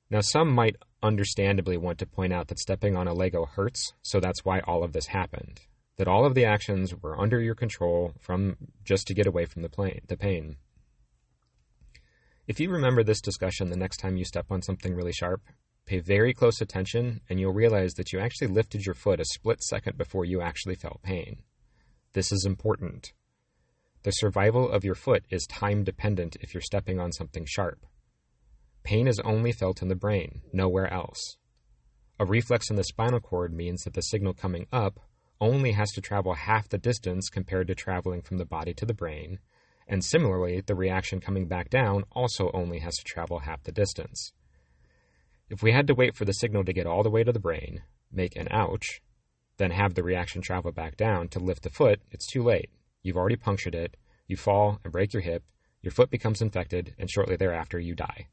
Now, 0.09 0.21
some 0.21 0.49
might 0.49 0.77
understandably 1.03 1.77
want 1.77 1.97
to 1.99 2.05
point 2.05 2.33
out 2.33 2.47
that 2.47 2.59
stepping 2.59 2.95
on 2.95 3.07
a 3.07 3.13
Lego 3.13 3.45
hurts, 3.45 3.93
so 4.01 4.19
that's 4.19 4.45
why 4.45 4.59
all 4.61 4.83
of 4.83 4.93
this 4.93 5.07
happened. 5.07 5.61
That 5.97 6.07
all 6.07 6.25
of 6.25 6.35
the 6.35 6.45
actions 6.45 6.93
were 6.95 7.19
under 7.19 7.41
your 7.41 7.55
control 7.55 8.13
from 8.19 8.55
just 8.83 9.07
to 9.07 9.13
get 9.13 9.27
away 9.27 9.45
from 9.45 9.61
the, 9.61 9.69
plane, 9.69 10.01
the 10.07 10.17
pain. 10.17 10.57
If 12.47 12.59
you 12.59 12.69
remember 12.69 13.03
this 13.03 13.21
discussion 13.21 13.69
the 13.69 13.77
next 13.77 13.97
time 13.97 14.17
you 14.17 14.25
step 14.25 14.47
on 14.49 14.61
something 14.61 14.93
really 14.93 15.13
sharp, 15.13 15.41
pay 15.85 15.99
very 15.99 16.33
close 16.33 16.61
attention 16.61 17.21
and 17.29 17.39
you'll 17.39 17.53
realize 17.53 17.93
that 17.93 18.13
you 18.13 18.19
actually 18.19 18.47
lifted 18.47 18.85
your 18.85 18.95
foot 18.95 19.19
a 19.19 19.25
split 19.25 19.61
second 19.63 19.97
before 19.97 20.25
you 20.25 20.41
actually 20.41 20.75
felt 20.75 21.01
pain. 21.01 21.43
This 22.13 22.31
is 22.31 22.45
important. 22.45 23.13
The 24.03 24.11
survival 24.11 24.69
of 24.69 24.83
your 24.83 24.95
foot 24.95 25.23
is 25.29 25.45
time 25.45 25.83
dependent 25.83 26.37
if 26.41 26.53
you're 26.53 26.61
stepping 26.61 26.99
on 26.99 27.11
something 27.11 27.45
sharp. 27.45 27.85
Pain 28.83 29.07
is 29.07 29.19
only 29.19 29.51
felt 29.51 29.81
in 29.81 29.89
the 29.89 29.95
brain, 29.95 30.41
nowhere 30.51 30.91
else. 30.91 31.37
A 32.19 32.25
reflex 32.25 32.69
in 32.69 32.75
the 32.75 32.83
spinal 32.83 33.19
cord 33.19 33.53
means 33.53 33.83
that 33.83 33.93
the 33.93 34.01
signal 34.01 34.33
coming 34.33 34.67
up 34.71 34.99
only 35.39 35.71
has 35.71 35.91
to 35.91 36.01
travel 36.01 36.33
half 36.33 36.69
the 36.69 36.77
distance 36.77 37.29
compared 37.29 37.67
to 37.67 37.75
traveling 37.75 38.21
from 38.21 38.37
the 38.37 38.45
body 38.45 38.73
to 38.75 38.85
the 38.85 38.93
brain, 38.93 39.39
And 39.87 40.03
similarly, 40.05 40.61
the 40.61 40.75
reaction 40.75 41.19
coming 41.19 41.47
back 41.47 41.69
down 41.69 42.05
also 42.11 42.49
only 42.53 42.79
has 42.79 42.95
to 42.95 43.03
travel 43.03 43.39
half 43.39 43.63
the 43.63 43.71
distance. 43.71 44.31
If 45.51 45.61
we 45.61 45.73
had 45.73 45.87
to 45.87 45.93
wait 45.93 46.15
for 46.15 46.23
the 46.23 46.31
signal 46.31 46.63
to 46.63 46.71
get 46.71 46.87
all 46.87 47.03
the 47.03 47.09
way 47.09 47.25
to 47.25 47.33
the 47.33 47.37
brain, 47.37 47.83
make 48.09 48.37
an 48.37 48.47
ouch, 48.51 49.01
then 49.57 49.71
have 49.71 49.95
the 49.95 50.01
reaction 50.01 50.41
travel 50.41 50.71
back 50.71 50.95
down 50.95 51.27
to 51.27 51.39
lift 51.39 51.63
the 51.63 51.69
foot, 51.69 51.99
it's 52.09 52.25
too 52.25 52.41
late. 52.41 52.69
You've 53.03 53.17
already 53.17 53.35
punctured 53.35 53.75
it, 53.75 53.97
you 54.27 54.37
fall 54.37 54.79
and 54.85 54.93
break 54.93 55.11
your 55.11 55.21
hip, 55.21 55.43
your 55.81 55.91
foot 55.91 56.09
becomes 56.09 56.41
infected, 56.41 56.95
and 56.97 57.11
shortly 57.11 57.35
thereafter 57.35 57.77
you 57.77 57.95
die. 57.95 58.27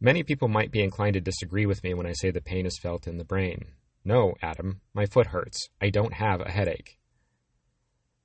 Many 0.00 0.24
people 0.24 0.48
might 0.48 0.72
be 0.72 0.82
inclined 0.82 1.14
to 1.14 1.20
disagree 1.20 1.64
with 1.64 1.84
me 1.84 1.94
when 1.94 2.06
I 2.06 2.12
say 2.12 2.32
the 2.32 2.40
pain 2.40 2.66
is 2.66 2.76
felt 2.76 3.06
in 3.06 3.16
the 3.16 3.24
brain. 3.24 3.66
No, 4.04 4.34
Adam, 4.42 4.80
my 4.94 5.06
foot 5.06 5.28
hurts. 5.28 5.68
I 5.80 5.90
don't 5.90 6.14
have 6.14 6.40
a 6.40 6.50
headache. 6.50 6.98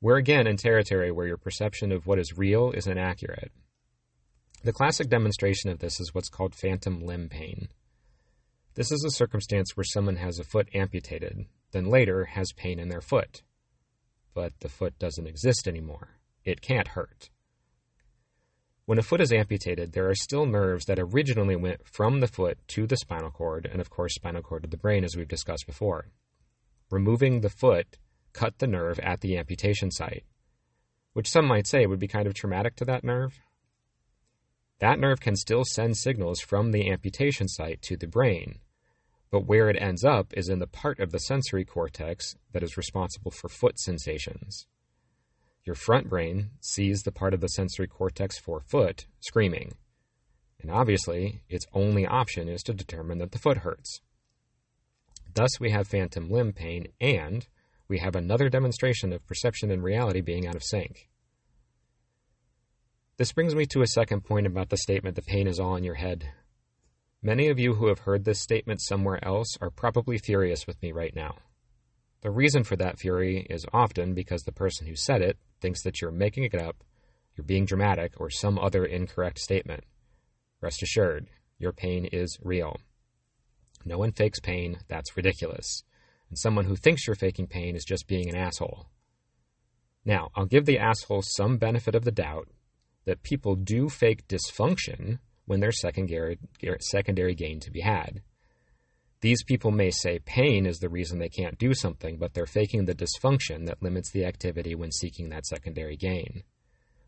We're 0.02 0.18
again 0.18 0.48
in 0.48 0.58
territory 0.58 1.12
where 1.12 1.28
your 1.28 1.38
perception 1.38 1.92
of 1.92 2.08
what 2.08 2.18
is 2.18 2.36
real 2.36 2.72
is 2.72 2.88
inaccurate. 2.88 3.52
The 4.64 4.74
classic 4.74 5.10
demonstration 5.10 5.72
of 5.72 5.80
this 5.80 6.00
is 6.00 6.14
what's 6.14 6.30
called 6.30 6.54
phantom 6.54 7.00
limb 7.00 7.30
pain. 7.30 7.70
This 8.76 8.92
is 8.92 9.04
a 9.04 9.10
circumstance 9.10 9.76
where 9.76 9.84
someone 9.84 10.18
has 10.18 10.38
a 10.38 10.44
foot 10.44 10.70
amputated, 10.76 11.46
then 11.72 11.86
later 11.86 12.26
has 12.26 12.54
pain 12.56 12.78
in 12.78 12.88
their 12.88 13.02
foot. 13.02 13.42
But 14.36 14.54
the 14.60 14.70
foot 14.70 15.00
doesn't 15.00 15.26
exist 15.26 15.68
anymore. 15.68 16.20
It 16.46 16.62
can't 16.62 16.90
hurt. 16.90 17.32
When 18.86 19.00
a 19.00 19.04
foot 19.04 19.20
is 19.20 19.34
amputated, 19.34 19.94
there 19.94 20.08
are 20.08 20.16
still 20.16 20.46
nerves 20.46 20.86
that 20.86 21.00
originally 21.00 21.56
went 21.56 21.88
from 21.88 22.20
the 22.20 22.28
foot 22.28 22.60
to 22.70 22.86
the 22.86 22.98
spinal 22.98 23.32
cord, 23.32 23.66
and 23.66 23.82
of 23.82 23.90
course, 23.90 24.14
spinal 24.14 24.44
cord 24.44 24.62
to 24.62 24.70
the 24.70 24.78
brain, 24.78 25.04
as 25.04 25.16
we've 25.16 25.28
discussed 25.28 25.66
before. 25.66 26.12
Removing 26.92 27.42
the 27.42 27.50
foot 27.50 27.98
cut 28.32 28.60
the 28.60 28.68
nerve 28.68 29.00
at 29.00 29.22
the 29.22 29.38
amputation 29.38 29.90
site, 29.90 30.24
which 31.14 31.30
some 31.30 31.48
might 31.48 31.66
say 31.66 31.88
would 31.88 32.00
be 32.00 32.08
kind 32.08 32.28
of 32.28 32.36
traumatic 32.36 32.76
to 32.76 32.86
that 32.86 33.04
nerve. 33.04 33.40
That 34.82 35.00
nerve 35.00 35.20
can 35.20 35.36
still 35.36 35.64
send 35.64 35.96
signals 35.96 36.40
from 36.40 36.72
the 36.72 36.90
amputation 36.90 37.48
site 37.48 37.84
to 37.84 37.96
the 37.96 38.08
brain, 38.08 38.62
but 39.30 39.46
where 39.46 39.70
it 39.70 39.80
ends 39.80 40.04
up 40.04 40.34
is 40.34 40.50
in 40.50 40.58
the 40.58 40.66
part 40.66 41.00
of 41.00 41.12
the 41.12 41.20
sensory 41.20 41.64
cortex 41.64 42.36
that 42.52 42.64
is 42.64 42.78
responsible 42.78 43.30
for 43.30 43.48
foot 43.48 43.80
sensations. 43.80 44.66
Your 45.66 45.76
front 45.76 46.10
brain 46.10 46.50
sees 46.62 47.04
the 47.04 47.12
part 47.12 47.36
of 47.36 47.42
the 47.42 47.48
sensory 47.50 47.86
cortex 47.86 48.40
for 48.40 48.60
foot 48.60 49.06
screaming, 49.20 49.76
and 50.60 50.72
obviously 50.72 51.44
its 51.48 51.68
only 51.74 52.08
option 52.08 52.50
is 52.50 52.64
to 52.64 52.74
determine 52.74 53.20
that 53.20 53.34
the 53.34 53.40
foot 53.40 53.60
hurts. 53.60 54.02
Thus, 55.32 55.60
we 55.60 55.70
have 55.70 55.88
phantom 55.88 56.32
limb 56.32 56.54
pain 56.54 56.88
and 57.00 57.48
we 57.88 58.00
have 58.00 58.16
another 58.16 58.50
demonstration 58.50 59.14
of 59.14 59.28
perception 59.28 59.70
and 59.70 59.84
reality 59.84 60.22
being 60.22 60.48
out 60.48 60.56
of 60.56 60.64
sync. 60.64 61.11
This 63.22 63.34
brings 63.34 63.54
me 63.54 63.68
to 63.68 63.84
a 63.84 63.88
second 63.88 64.22
point 64.22 64.48
about 64.48 64.70
the 64.70 64.78
statement 64.78 65.16
the 65.16 65.22
pain 65.22 65.46
is 65.46 65.60
all 65.60 65.76
in 65.76 65.84
your 65.84 65.94
head. 65.94 66.32
Many 67.22 67.50
of 67.50 67.60
you 67.60 67.76
who 67.76 67.86
have 67.86 68.00
heard 68.00 68.24
this 68.26 68.40
statement 68.40 68.82
somewhere 68.82 69.24
else 69.24 69.60
are 69.62 69.70
probably 69.70 70.18
furious 70.18 70.66
with 70.66 70.82
me 70.82 70.92
right 70.92 71.16
now. 71.16 71.36
The 72.22 72.32
reason 72.32 72.64
for 72.64 72.76
that 72.78 72.98
fury 72.98 73.46
is 73.48 73.64
often 73.72 74.16
because 74.16 74.42
the 74.42 74.52
person 74.52 74.88
who 74.88 74.96
said 74.96 75.22
it 75.22 75.38
thinks 75.60 75.84
that 75.84 76.02
you're 76.02 76.10
making 76.10 76.46
it 76.46 76.56
up, 76.56 76.78
you're 77.36 77.46
being 77.46 77.66
dramatic, 77.66 78.20
or 78.20 78.32
some 78.32 78.58
other 78.58 78.86
incorrect 78.86 79.38
statement. 79.38 79.84
Rest 80.60 80.82
assured, 80.82 81.28
your 81.60 81.74
pain 81.74 82.06
is 82.06 82.40
real. 82.42 82.78
No 83.86 84.00
one 84.00 84.14
fakes 84.14 84.40
pain, 84.40 84.80
that's 84.88 85.16
ridiculous 85.16 85.84
and 86.28 86.40
someone 86.40 86.66
who 86.66 86.76
thinks 86.76 87.06
you're 87.06 87.16
faking 87.16 87.46
pain 87.46 87.76
is 87.76 87.86
just 87.86 88.08
being 88.08 88.30
an 88.30 88.36
asshole. 88.36 88.88
Now, 90.04 90.32
I'll 90.34 90.48
give 90.48 90.66
the 90.66 90.80
asshole 90.80 91.22
some 91.22 91.60
benefit 91.60 91.94
of 91.94 92.04
the 92.04 92.12
doubt 92.12 92.48
that 93.06 93.24
people 93.24 93.56
do 93.56 93.90
fake 93.90 94.28
dysfunction 94.28 95.20
when 95.46 95.60
there's 95.60 95.82
secondary, 95.82 96.40
secondary 96.80 97.36
gain 97.36 97.60
to 97.60 97.72
be 97.72 97.82
had. 97.82 98.22
These 99.22 99.44
people 99.44 99.72
may 99.72 99.92
say 99.92 100.20
pain 100.20 100.66
is 100.66 100.80
the 100.80 100.90
reason 100.90 101.20
they 101.20 101.30
can't 101.30 101.60
do 101.60 101.74
something, 101.74 102.18
but 102.18 102.34
they're 102.34 102.48
faking 102.48 102.86
the 102.86 102.96
dysfunction 102.96 103.68
that 103.68 103.82
limits 103.82 104.12
the 104.12 104.26
activity 104.26 104.74
when 104.74 104.92
seeking 104.92 105.30
that 105.30 105.46
secondary 105.46 105.96
gain. 105.96 106.44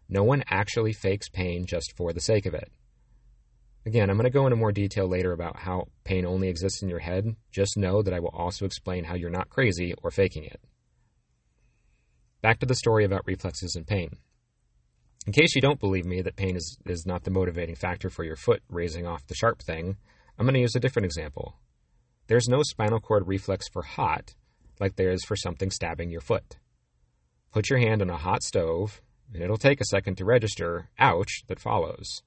No 0.08 0.24
one 0.24 0.44
actually 0.48 0.94
fakes 0.94 1.30
pain 1.30 1.66
just 1.66 1.96
for 1.98 2.14
the 2.14 2.20
sake 2.20 2.46
of 2.46 2.54
it. 2.54 2.72
Again, 3.86 4.10
I'm 4.10 4.16
going 4.16 4.26
to 4.26 4.30
go 4.30 4.46
into 4.46 4.56
more 4.56 4.72
detail 4.72 5.08
later 5.08 5.34
about 5.34 5.58
how 5.58 5.88
pain 6.04 6.26
only 6.26 6.50
exists 6.50 6.84
in 6.84 6.90
your 6.90 7.00
head. 7.00 7.36
Just 7.52 7.78
know 7.78 8.02
that 8.02 8.14
I 8.14 8.20
will 8.20 8.30
also 8.30 8.66
explain 8.66 9.04
how 9.04 9.16
you're 9.16 9.30
not 9.30 9.50
crazy 9.50 9.94
or 10.04 10.12
faking 10.12 10.46
it. 10.46 10.62
Back 12.42 12.60
to 12.60 12.66
the 12.66 12.76
story 12.76 13.06
about 13.06 13.26
reflexes 13.26 13.76
and 13.76 13.88
pain. 13.88 14.18
In 15.26 15.32
case 15.32 15.56
you 15.56 15.62
don't 15.62 15.80
believe 15.80 16.06
me 16.06 16.22
that 16.22 16.36
pain 16.36 16.58
is, 16.58 16.78
is 16.86 17.06
not 17.06 17.24
the 17.24 17.32
motivating 17.32 17.76
factor 17.76 18.10
for 18.10 18.26
your 18.26 18.36
foot 18.36 18.62
raising 18.70 19.08
off 19.08 19.26
the 19.26 19.36
sharp 19.36 19.62
thing, 19.62 19.96
I'm 20.38 20.46
going 20.46 20.56
to 20.56 20.60
use 20.60 20.76
a 20.76 20.82
different 20.82 21.06
example. 21.06 21.56
There's 22.28 22.50
no 22.50 22.62
spinal 22.62 23.00
cord 23.00 23.26
reflex 23.26 23.70
for 23.70 23.84
hot 23.84 24.36
like 24.82 24.96
there 24.96 25.12
is 25.12 25.24
for 25.24 25.38
something 25.38 25.72
stabbing 25.72 26.10
your 26.10 26.20
foot. 26.20 26.58
Put 27.54 27.70
your 27.70 27.80
hand 27.80 28.02
on 28.02 28.10
a 28.10 28.18
hot 28.18 28.44
stove, 28.44 29.02
and 29.34 29.42
it'll 29.42 29.58
take 29.58 29.80
a 29.80 29.86
second 29.86 30.18
to 30.18 30.26
register, 30.26 30.90
ouch, 31.00 31.44
that 31.48 31.60
follows. 31.60 32.24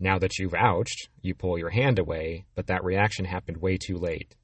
Now 0.00 0.18
that 0.18 0.38
you've 0.38 0.54
ouched, 0.54 1.08
you 1.20 1.34
pull 1.34 1.58
your 1.58 1.70
hand 1.70 1.98
away, 1.98 2.46
but 2.56 2.66
that 2.66 2.82
reaction 2.82 3.26
happened 3.26 3.58
way 3.58 3.76
too 3.76 3.96
late. 3.96 4.34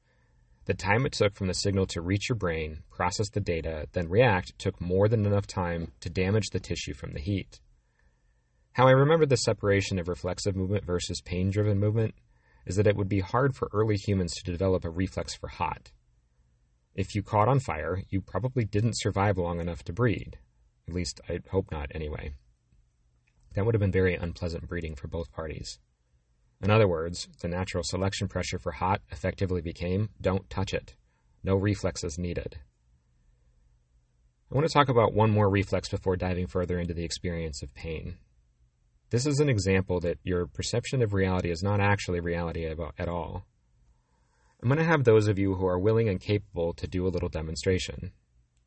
The 0.67 0.75
time 0.75 1.05
it 1.05 1.13
took 1.13 1.35
from 1.35 1.49
the 1.49 1.55
signal 1.55 1.87
to 1.87 2.01
reach 2.01 2.29
your 2.29 2.37
brain, 2.37 2.85
process 2.91 3.29
the 3.31 3.41
data, 3.41 3.89
then 3.93 4.09
react 4.09 4.57
took 4.59 4.81
more 4.81 5.09
than 5.09 5.27
enough 5.27 5.49
time 5.49 5.91
to 6.01 6.09
damage 6.09 6.51
the 6.51 6.61
tissue 6.61 6.95
from 6.95 7.13
the 7.13 7.21
heat. 7.21 7.61
How 8.75 8.89
I 8.89 8.93
remember 8.93 9.27
the 9.27 9.37
separation 9.37 9.99
of 9.99 10.09
reflexive 10.09 10.57
movement 10.57 10.87
versus 10.87 11.21
pain 11.21 11.51
driven 11.51 11.79
movement 11.79 12.15
is 12.65 12.77
that 12.77 12.87
it 12.87 12.97
would 12.97 13.09
be 13.09 13.21
hard 13.21 13.55
for 13.55 13.69
early 13.75 13.97
humans 13.97 14.33
to 14.33 14.51
develop 14.51 14.85
a 14.85 14.91
reflex 14.91 15.35
for 15.35 15.49
hot. 15.49 15.93
If 16.95 17.15
you 17.15 17.23
caught 17.23 17.49
on 17.49 17.61
fire, 17.61 18.03
you 18.09 18.23
probably 18.23 18.65
didn't 18.65 18.99
survive 18.99 19.37
long 19.37 19.61
enough 19.61 19.83
to 19.85 19.93
breed. 19.93 20.39
At 20.89 20.95
least, 20.95 21.21
I 21.29 21.41
hope 21.51 21.71
not, 21.71 21.93
anyway. 21.95 22.33
That 23.55 23.67
would 23.67 23.75
have 23.75 23.81
been 23.81 23.93
very 23.93 24.15
unpleasant 24.15 24.67
breeding 24.67 24.95
for 24.95 25.07
both 25.07 25.33
parties. 25.33 25.79
In 26.63 26.71
other 26.71 26.89
words, 26.89 27.29
the 27.43 27.49
natural 27.49 27.85
selection 27.85 28.27
pressure 28.27 28.59
for 28.59 28.73
hot 28.73 29.03
effectively 29.11 29.61
became 29.61 30.09
don't 30.19 30.49
touch 30.49 30.73
it. 30.73 30.97
No 31.45 31.57
reflexes 31.57 32.19
needed. 32.19 32.59
I 34.51 34.55
want 34.55 34.67
to 34.67 34.73
talk 34.73 34.89
about 34.89 35.13
one 35.13 35.31
more 35.31 35.51
reflex 35.51 35.91
before 35.91 36.17
diving 36.17 36.47
further 36.47 36.79
into 36.79 36.95
the 36.95 37.05
experience 37.05 37.63
of 37.63 37.75
pain. 37.75 38.17
This 39.13 39.27
is 39.27 39.41
an 39.41 39.51
example 39.51 40.01
that 40.01 40.17
your 40.25 40.47
perception 40.47 41.03
of 41.03 41.13
reality 41.13 41.51
is 41.51 41.63
not 41.63 41.81
actually 41.81 42.21
reality 42.21 42.65
at 42.65 43.09
all. 43.09 43.45
I'm 44.63 44.71
going 44.71 44.79
to 44.79 44.85
have 44.85 45.05
those 45.05 45.29
of 45.29 45.39
you 45.39 45.55
who 45.55 45.67
are 45.67 45.79
willing 45.79 46.09
and 46.09 46.19
capable 46.19 46.73
to 46.73 46.87
do 46.87 47.07
a 47.07 47.11
little 47.13 47.29
demonstration. 47.29 48.13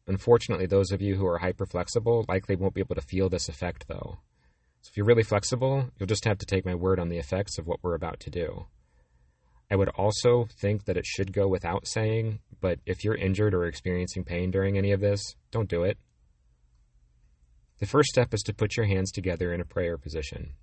Unfortunately, 0.05 0.67
those 0.67 0.91
of 0.91 1.01
you 1.01 1.15
who 1.15 1.25
are 1.25 1.39
hyperflexible 1.39 2.29
likely 2.29 2.55
won't 2.55 2.75
be 2.75 2.81
able 2.81 2.93
to 2.93 3.01
feel 3.01 3.27
this 3.27 3.49
effect, 3.49 3.87
though. 3.87 4.19
So 4.81 4.89
if 4.91 4.97
you're 4.97 5.07
really 5.07 5.23
flexible, 5.23 5.89
you'll 5.97 6.05
just 6.05 6.25
have 6.25 6.37
to 6.37 6.45
take 6.45 6.63
my 6.63 6.75
word 6.75 6.99
on 6.99 7.09
the 7.09 7.17
effects 7.17 7.57
of 7.57 7.65
what 7.65 7.79
we're 7.81 7.95
about 7.95 8.19
to 8.19 8.29
do. 8.29 8.67
I 9.71 9.77
would 9.77 9.89
also 9.89 10.47
think 10.61 10.85
that 10.85 10.97
it 10.97 11.07
should 11.07 11.33
go 11.33 11.47
without 11.47 11.87
saying, 11.87 12.37
but 12.61 12.77
if 12.85 13.03
you're 13.03 13.15
injured 13.15 13.55
or 13.55 13.65
experiencing 13.65 14.23
pain 14.23 14.51
during 14.51 14.77
any 14.77 14.91
of 14.91 15.01
this, 15.01 15.35
don't 15.49 15.67
do 15.67 15.81
it. 15.81 15.97
The 17.79 17.85
first 17.85 18.09
step 18.09 18.33
is 18.33 18.41
to 18.43 18.53
put 18.53 18.77
your 18.77 18.85
hands 18.85 19.11
together 19.11 19.53
in 19.53 19.59
a 19.59 19.65
prayer 19.65 19.97
position. 19.97 20.53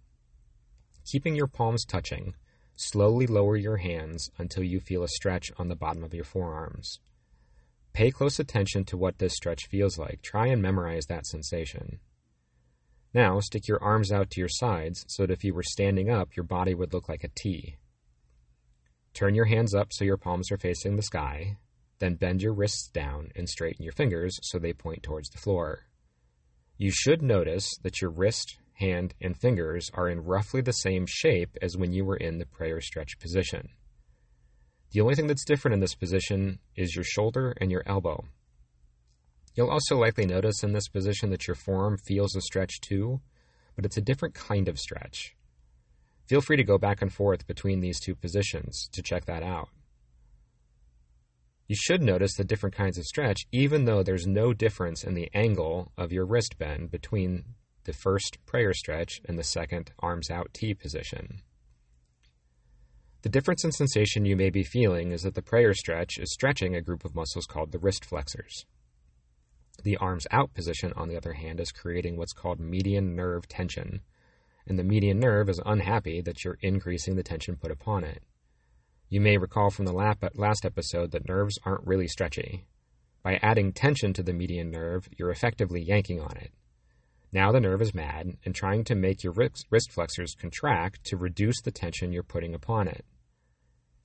Keeping 1.04 1.34
your 1.34 1.46
palms 1.46 1.84
touching, 1.84 2.34
slowly 2.76 3.26
lower 3.26 3.56
your 3.56 3.76
hands 3.76 4.30
until 4.38 4.62
you 4.62 4.80
feel 4.80 5.02
a 5.02 5.08
stretch 5.08 5.50
on 5.58 5.68
the 5.68 5.76
bottom 5.76 6.04
of 6.04 6.14
your 6.14 6.24
forearms. 6.24 7.00
Pay 7.92 8.10
close 8.10 8.38
attention 8.38 8.84
to 8.86 8.96
what 8.96 9.18
this 9.18 9.34
stretch 9.34 9.66
feels 9.66 9.98
like. 9.98 10.22
Try 10.22 10.46
and 10.46 10.62
memorize 10.62 11.04
that 11.06 11.26
sensation. 11.26 12.00
Now, 13.12 13.40
stick 13.40 13.68
your 13.68 13.82
arms 13.82 14.10
out 14.10 14.30
to 14.30 14.40
your 14.40 14.48
sides 14.48 15.04
so 15.08 15.26
that 15.26 15.32
if 15.32 15.44
you 15.44 15.52
were 15.52 15.62
standing 15.62 16.08
up, 16.08 16.34
your 16.34 16.44
body 16.44 16.74
would 16.74 16.94
look 16.94 17.10
like 17.10 17.24
a 17.24 17.30
T. 17.36 17.76
Turn 19.12 19.34
your 19.34 19.44
hands 19.44 19.74
up 19.74 19.88
so 19.92 20.06
your 20.06 20.16
palms 20.16 20.50
are 20.50 20.56
facing 20.56 20.96
the 20.96 21.02
sky, 21.02 21.58
then 21.98 22.14
bend 22.14 22.40
your 22.40 22.54
wrists 22.54 22.88
down 22.88 23.30
and 23.36 23.46
straighten 23.46 23.84
your 23.84 23.92
fingers 23.92 24.38
so 24.42 24.58
they 24.58 24.72
point 24.72 25.02
towards 25.02 25.28
the 25.28 25.38
floor. 25.38 25.84
You 26.82 26.90
should 26.90 27.22
notice 27.22 27.76
that 27.84 28.00
your 28.00 28.10
wrist, 28.10 28.58
hand, 28.72 29.14
and 29.20 29.38
fingers 29.38 29.88
are 29.94 30.08
in 30.08 30.24
roughly 30.24 30.62
the 30.62 30.72
same 30.72 31.06
shape 31.06 31.56
as 31.62 31.76
when 31.76 31.92
you 31.92 32.04
were 32.04 32.16
in 32.16 32.38
the 32.38 32.44
prayer 32.44 32.80
stretch 32.80 33.20
position. 33.20 33.68
The 34.90 35.00
only 35.00 35.14
thing 35.14 35.28
that's 35.28 35.44
different 35.44 35.74
in 35.74 35.78
this 35.78 35.94
position 35.94 36.58
is 36.74 36.96
your 36.96 37.04
shoulder 37.04 37.54
and 37.60 37.70
your 37.70 37.84
elbow. 37.86 38.24
You'll 39.54 39.70
also 39.70 39.96
likely 39.96 40.26
notice 40.26 40.64
in 40.64 40.72
this 40.72 40.88
position 40.88 41.30
that 41.30 41.46
your 41.46 41.54
forearm 41.54 41.98
feels 41.98 42.34
a 42.34 42.40
stretch 42.40 42.80
too, 42.80 43.20
but 43.76 43.84
it's 43.84 43.98
a 43.98 44.02
different 44.02 44.34
kind 44.34 44.66
of 44.66 44.76
stretch. 44.76 45.36
Feel 46.26 46.40
free 46.40 46.56
to 46.56 46.64
go 46.64 46.78
back 46.78 47.00
and 47.00 47.12
forth 47.12 47.46
between 47.46 47.78
these 47.78 48.00
two 48.00 48.16
positions 48.16 48.88
to 48.90 49.02
check 49.02 49.26
that 49.26 49.44
out. 49.44 49.68
You 51.72 51.76
should 51.76 52.02
notice 52.02 52.34
the 52.34 52.44
different 52.44 52.76
kinds 52.76 52.98
of 52.98 53.06
stretch 53.06 53.46
even 53.50 53.86
though 53.86 54.02
there's 54.02 54.26
no 54.26 54.52
difference 54.52 55.04
in 55.04 55.14
the 55.14 55.30
angle 55.32 55.90
of 55.96 56.12
your 56.12 56.26
wrist 56.26 56.58
bend 56.58 56.90
between 56.90 57.44
the 57.84 57.94
first 57.94 58.36
prayer 58.44 58.74
stretch 58.74 59.22
and 59.24 59.38
the 59.38 59.42
second 59.42 59.90
arms 59.98 60.30
out 60.30 60.52
T 60.52 60.74
position. 60.74 61.40
The 63.22 63.30
difference 63.30 63.64
in 63.64 63.72
sensation 63.72 64.26
you 64.26 64.36
may 64.36 64.50
be 64.50 64.62
feeling 64.62 65.12
is 65.12 65.22
that 65.22 65.34
the 65.34 65.40
prayer 65.40 65.72
stretch 65.72 66.18
is 66.18 66.30
stretching 66.30 66.76
a 66.76 66.82
group 66.82 67.06
of 67.06 67.14
muscles 67.14 67.46
called 67.46 67.72
the 67.72 67.78
wrist 67.78 68.04
flexors. 68.04 68.66
The 69.82 69.96
arms 69.96 70.26
out 70.30 70.52
position, 70.52 70.92
on 70.94 71.08
the 71.08 71.16
other 71.16 71.32
hand, 71.32 71.58
is 71.58 71.72
creating 71.72 72.18
what's 72.18 72.34
called 72.34 72.60
median 72.60 73.16
nerve 73.16 73.48
tension, 73.48 74.02
and 74.66 74.78
the 74.78 74.84
median 74.84 75.20
nerve 75.20 75.48
is 75.48 75.58
unhappy 75.64 76.20
that 76.20 76.44
you're 76.44 76.58
increasing 76.60 77.16
the 77.16 77.22
tension 77.22 77.56
put 77.56 77.70
upon 77.70 78.04
it. 78.04 78.22
You 79.12 79.20
may 79.20 79.36
recall 79.36 79.68
from 79.68 79.84
the 79.84 79.92
last 79.92 80.64
episode 80.64 81.10
that 81.10 81.28
nerves 81.28 81.58
aren't 81.66 81.86
really 81.86 82.08
stretchy. 82.08 82.64
By 83.22 83.38
adding 83.42 83.74
tension 83.74 84.14
to 84.14 84.22
the 84.22 84.32
median 84.32 84.70
nerve, 84.70 85.06
you're 85.18 85.30
effectively 85.30 85.82
yanking 85.82 86.18
on 86.18 86.34
it. 86.38 86.50
Now 87.30 87.52
the 87.52 87.60
nerve 87.60 87.82
is 87.82 87.92
mad 87.92 88.38
and 88.46 88.54
trying 88.54 88.84
to 88.84 88.94
make 88.94 89.22
your 89.22 89.34
wrist 89.34 89.92
flexors 89.92 90.34
contract 90.34 91.04
to 91.04 91.18
reduce 91.18 91.60
the 91.60 91.70
tension 91.70 92.10
you're 92.10 92.22
putting 92.22 92.54
upon 92.54 92.88
it. 92.88 93.04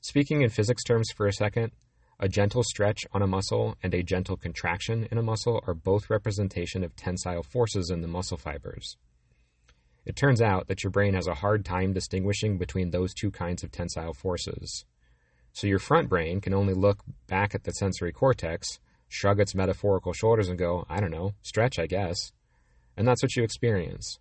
Speaking 0.01 0.41
in 0.41 0.49
physics 0.49 0.83
terms 0.83 1.09
for 1.15 1.25
a 1.25 1.31
second, 1.31 1.71
a 2.19 2.27
gentle 2.27 2.63
stretch 2.63 3.05
on 3.13 3.21
a 3.21 3.27
muscle 3.27 3.77
and 3.81 3.93
a 3.93 4.03
gentle 4.03 4.35
contraction 4.35 5.07
in 5.09 5.17
a 5.17 5.23
muscle 5.23 5.63
are 5.65 5.73
both 5.73 6.09
representation 6.09 6.83
of 6.83 6.97
tensile 6.97 7.43
forces 7.43 7.89
in 7.89 8.01
the 8.01 8.09
muscle 8.09 8.35
fibers. 8.35 8.97
It 10.05 10.17
turns 10.17 10.41
out 10.41 10.67
that 10.67 10.83
your 10.83 10.91
brain 10.91 11.13
has 11.13 11.27
a 11.27 11.33
hard 11.33 11.63
time 11.63 11.93
distinguishing 11.93 12.57
between 12.57 12.89
those 12.89 13.13
two 13.13 13.31
kinds 13.31 13.63
of 13.63 13.71
tensile 13.71 14.13
forces. 14.13 14.83
So 15.57 15.65
your 15.65 15.79
front 15.79 16.07
brain 16.07 16.39
can 16.39 16.53
only 16.53 16.75
look 16.75 16.99
back 17.25 17.55
at 17.55 17.63
the 17.63 17.71
sensory 17.71 18.11
cortex, 18.11 18.77
shrug 19.07 19.39
its 19.39 19.55
metaphorical 19.55 20.13
shoulders, 20.13 20.49
and 20.49 20.59
go, 20.59 20.85
I 20.87 20.99
don't 20.99 21.09
know, 21.09 21.33
stretch, 21.41 21.79
I 21.79 21.87
guess. 21.87 22.31
And 22.95 23.07
that's 23.07 23.23
what 23.23 23.35
you 23.35 23.41
experience. 23.41 24.19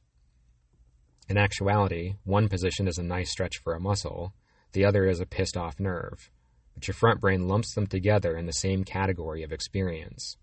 In 1.29 1.37
actuality, 1.37 2.15
one 2.25 2.49
position 2.49 2.89
is 2.89 2.97
a 2.97 3.03
nice 3.03 3.31
stretch 3.31 3.59
for 3.59 3.75
a 3.75 3.81
muscle, 3.81 4.33
the 4.73 4.87
other 4.87 5.07
is 5.07 5.21
a 5.21 5.27
pissed 5.27 5.59
off 5.59 5.79
nerve, 5.79 6.31
but 6.73 6.89
your 6.89 6.95
front 6.95 7.21
brain 7.21 7.47
lumps 7.47 7.75
them 7.75 7.87
together 7.87 8.35
in 8.35 8.47
the 8.47 8.53
same 8.53 8.83
category 8.83 9.43
of 9.43 9.53
experience. 9.53 10.39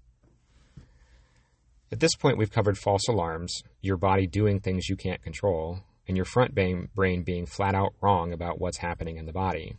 At 1.91 2.01
this 2.01 2.15
point, 2.15 2.38
we've 2.38 2.51
covered 2.51 2.77
false 2.77 3.07
alarms, 3.09 3.63
your 3.81 3.97
body 3.97 4.27
doing 4.27 4.59
things 4.59 4.89
you 4.89 4.95
can't 4.95 5.23
control, 5.23 5.79
and 6.07 6.15
your 6.15 6.27
front 6.27 6.53
brain 6.53 7.23
being 7.23 7.47
flat 7.47 7.73
out 7.73 7.95
wrong 8.00 8.31
about 8.31 8.62
what's 8.62 8.77
happening 8.77 9.17
in 9.17 9.25
the 9.25 9.33
body. 9.33 9.75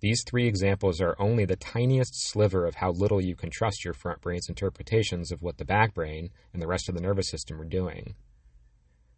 These 0.00 0.24
three 0.26 0.46
examples 0.46 1.00
are 1.00 1.14
only 1.18 1.44
the 1.44 1.56
tiniest 1.56 2.14
sliver 2.14 2.66
of 2.66 2.76
how 2.76 2.90
little 2.90 3.20
you 3.20 3.36
can 3.36 3.50
trust 3.50 3.84
your 3.84 3.92
front 3.92 4.22
brain's 4.22 4.48
interpretations 4.48 5.30
of 5.30 5.42
what 5.42 5.58
the 5.58 5.64
back 5.64 5.92
brain 5.92 6.30
and 6.54 6.62
the 6.62 6.66
rest 6.66 6.88
of 6.88 6.94
the 6.94 7.02
nervous 7.02 7.28
system 7.28 7.60
are 7.60 7.66
doing. 7.66 8.14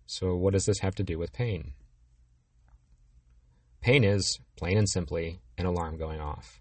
So, 0.07 0.35
what 0.35 0.55
does 0.55 0.67
this 0.67 0.81
have 0.81 0.97
to 0.97 1.05
do 1.05 1.19
with 1.19 1.33
pain? 1.33 1.75
Pain 3.81 4.03
is, 4.03 4.41
plain 4.57 4.77
and 4.77 4.89
simply, 4.89 5.41
an 5.57 5.67
alarm 5.67 5.99
going 5.99 6.21
off. 6.21 6.61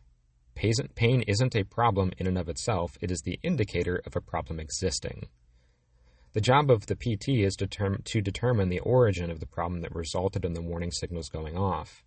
Pain 0.54 1.24
isn't 1.28 1.56
a 1.56 1.64
problem 1.64 2.12
in 2.20 2.28
and 2.28 2.38
of 2.38 2.48
itself, 2.48 2.98
it 3.02 3.10
is 3.10 3.22
the 3.22 3.40
indicator 3.42 4.02
of 4.06 4.16
a 4.16 4.22
problem 4.22 4.60
existing. 4.60 5.30
The 6.34 6.42
job 6.42 6.70
of 6.70 6.86
the 6.86 6.96
PT 6.96 7.30
is 7.44 7.56
to 7.56 8.22
determine 8.22 8.70
the 8.70 8.80
origin 8.80 9.32
of 9.32 9.40
the 9.40 9.48
problem 9.48 9.82
that 9.82 9.96
resulted 9.96 10.46
in 10.46 10.54
the 10.54 10.62
warning 10.62 10.92
signals 10.92 11.30
going 11.30 11.58
off. 11.58 12.04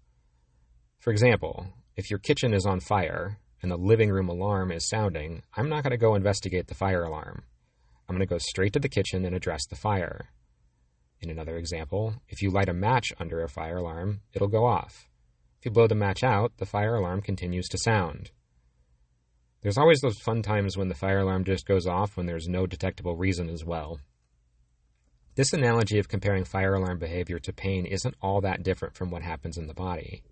For 0.98 1.10
example, 1.10 1.72
if 1.96 2.10
your 2.10 2.18
kitchen 2.18 2.52
is 2.52 2.66
on 2.66 2.80
fire 2.80 3.38
and 3.62 3.70
the 3.70 3.76
living 3.76 4.10
room 4.10 4.28
alarm 4.28 4.72
is 4.72 4.88
sounding, 4.88 5.42
I'm 5.56 5.68
not 5.68 5.82
going 5.82 5.92
to 5.92 5.96
go 5.96 6.14
investigate 6.14 6.66
the 6.66 6.74
fire 6.74 7.04
alarm. 7.04 7.44
I'm 8.08 8.16
going 8.16 8.26
to 8.26 8.32
go 8.32 8.38
straight 8.38 8.72
to 8.72 8.80
the 8.80 8.88
kitchen 8.88 9.24
and 9.24 9.34
address 9.34 9.66
the 9.66 9.76
fire. 9.76 10.28
In 11.20 11.30
another 11.30 11.56
example, 11.56 12.14
if 12.28 12.42
you 12.42 12.50
light 12.50 12.68
a 12.68 12.74
match 12.74 13.12
under 13.18 13.42
a 13.42 13.48
fire 13.48 13.78
alarm, 13.78 14.20
it'll 14.32 14.48
go 14.48 14.66
off. 14.66 15.08
If 15.58 15.66
you 15.66 15.70
blow 15.70 15.86
the 15.86 15.94
match 15.94 16.22
out, 16.22 16.52
the 16.58 16.66
fire 16.66 16.96
alarm 16.96 17.22
continues 17.22 17.68
to 17.68 17.78
sound. 17.78 18.30
There's 19.62 19.78
always 19.78 20.00
those 20.00 20.18
fun 20.18 20.42
times 20.42 20.76
when 20.76 20.88
the 20.88 20.94
fire 20.94 21.20
alarm 21.20 21.44
just 21.44 21.66
goes 21.66 21.86
off 21.86 22.16
when 22.16 22.26
there's 22.26 22.48
no 22.48 22.66
detectable 22.66 23.16
reason 23.16 23.48
as 23.48 23.64
well. 23.64 24.00
This 25.36 25.54
analogy 25.54 25.98
of 25.98 26.08
comparing 26.08 26.44
fire 26.44 26.74
alarm 26.74 26.98
behavior 26.98 27.38
to 27.38 27.52
pain 27.52 27.86
isn't 27.86 28.14
all 28.20 28.42
that 28.42 28.62
different 28.62 28.94
from 28.94 29.10
what 29.10 29.22
happens 29.22 29.56
in 29.56 29.66
the 29.66 29.74
body. 29.74 30.22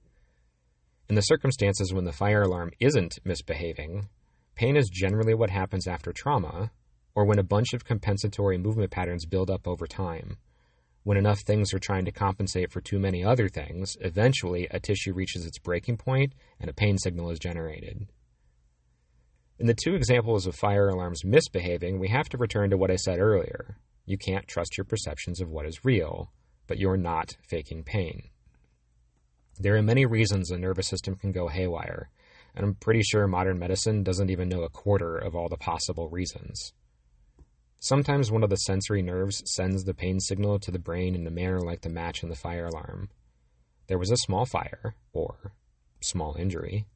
In 1.09 1.15
the 1.15 1.23
circumstances 1.23 1.93
when 1.93 2.05
the 2.05 2.13
fire 2.13 2.43
alarm 2.43 2.71
isn't 2.81 3.19
misbehaving, 3.25 4.09
pain 4.55 4.77
is 4.77 4.89
generally 4.89 5.35
what 5.35 5.51
happens 5.51 5.87
after 5.87 6.13
trauma, 6.13 6.71
or 7.15 7.25
when 7.25 7.39
a 7.39 7.45
bunch 7.45 7.73
of 7.75 7.85
compensatory 7.85 8.59
movement 8.59 8.91
patterns 8.91 9.27
build 9.27 9.51
up 9.51 9.67
over 9.67 9.87
time 9.87 10.37
when 11.05 11.17
enough 11.19 11.41
things 11.41 11.75
are 11.75 11.79
trying 11.79 12.05
to 12.05 12.13
compensate 12.13 12.71
for 12.71 12.81
too 12.81 12.99
many 12.99 13.25
other 13.25 13.49
things, 13.49 13.97
eventually 14.01 14.69
a 14.71 14.79
tissue 14.79 15.13
reaches 15.13 15.45
its 15.45 15.59
breaking 15.59 15.97
point 15.97 16.33
and 16.61 16.71
a 16.71 16.75
pain 16.75 16.97
signal 16.97 17.31
is 17.31 17.39
generated. 17.39 18.07
In 19.59 19.67
the 19.67 19.75
two 19.75 19.95
examples 19.95 20.47
of 20.47 20.55
fire 20.55 20.89
alarms 20.89 21.25
misbehaving, 21.25 21.99
we 21.99 22.09
have 22.09 22.29
to 22.31 22.39
return 22.39 22.71
to 22.71 22.77
what 22.77 22.91
I 22.91 22.97
said 22.97 23.19
earlier. 23.19 23.79
You 24.07 24.17
can't 24.17 24.47
trust 24.49 24.77
your 24.77 24.85
perceptions 24.85 25.41
of 25.41 25.51
what 25.51 25.67
is 25.67 25.85
real, 25.85 26.33
but 26.67 26.79
you're 26.79 26.97
not 26.97 27.37
faking 27.49 27.85
pain. 27.85 28.31
There 29.63 29.77
are 29.77 29.83
many 29.83 30.07
reasons 30.07 30.49
the 30.49 30.59
nervous 30.59 30.89
system 30.89 31.15
can 31.15 31.31
go 31.31 31.47
haywire, 31.47 32.11
and 32.53 32.65
I'm 32.65 32.75
pretty 32.75 33.05
sure 33.05 33.29
modern 33.29 33.61
medicine 33.61 34.03
doesn't 34.03 34.29
even 34.29 34.49
know 34.49 34.65
a 34.65 34.69
quarter 34.69 35.17
of 35.17 35.37
all 35.37 35.49
the 35.49 35.57
possible 35.57 36.09
reasons. 36.09 36.73
Sometimes 37.79 38.33
one 38.33 38.43
of 38.43 38.51
the 38.51 38.57
sensory 38.57 39.03
nerves 39.03 39.41
sends 39.47 39.85
the 39.85 39.95
pain 39.95 40.19
signal 40.19 40.59
to 40.59 40.73
the 40.73 40.81
brain 40.81 41.15
in 41.15 41.25
a 41.29 41.31
manner 41.31 41.61
like 41.61 41.83
the 41.83 41.91
match 41.91 42.25
in 42.25 42.29
the 42.29 42.35
fire 42.35 42.67
alarm. 42.67 43.09
There 43.87 44.01
was 44.01 44.11
a 44.11 44.17
small 44.17 44.47
fire, 44.47 44.97
or 45.13 45.53
small 46.01 46.35
injury, 46.37 46.87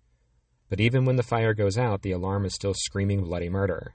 but 0.68 0.80
even 0.80 1.04
when 1.04 1.14
the 1.14 1.22
fire 1.22 1.54
goes 1.54 1.78
out, 1.78 2.02
the 2.02 2.10
alarm 2.10 2.44
is 2.44 2.54
still 2.54 2.74
screaming 2.74 3.22
bloody 3.22 3.48
murder. 3.48 3.94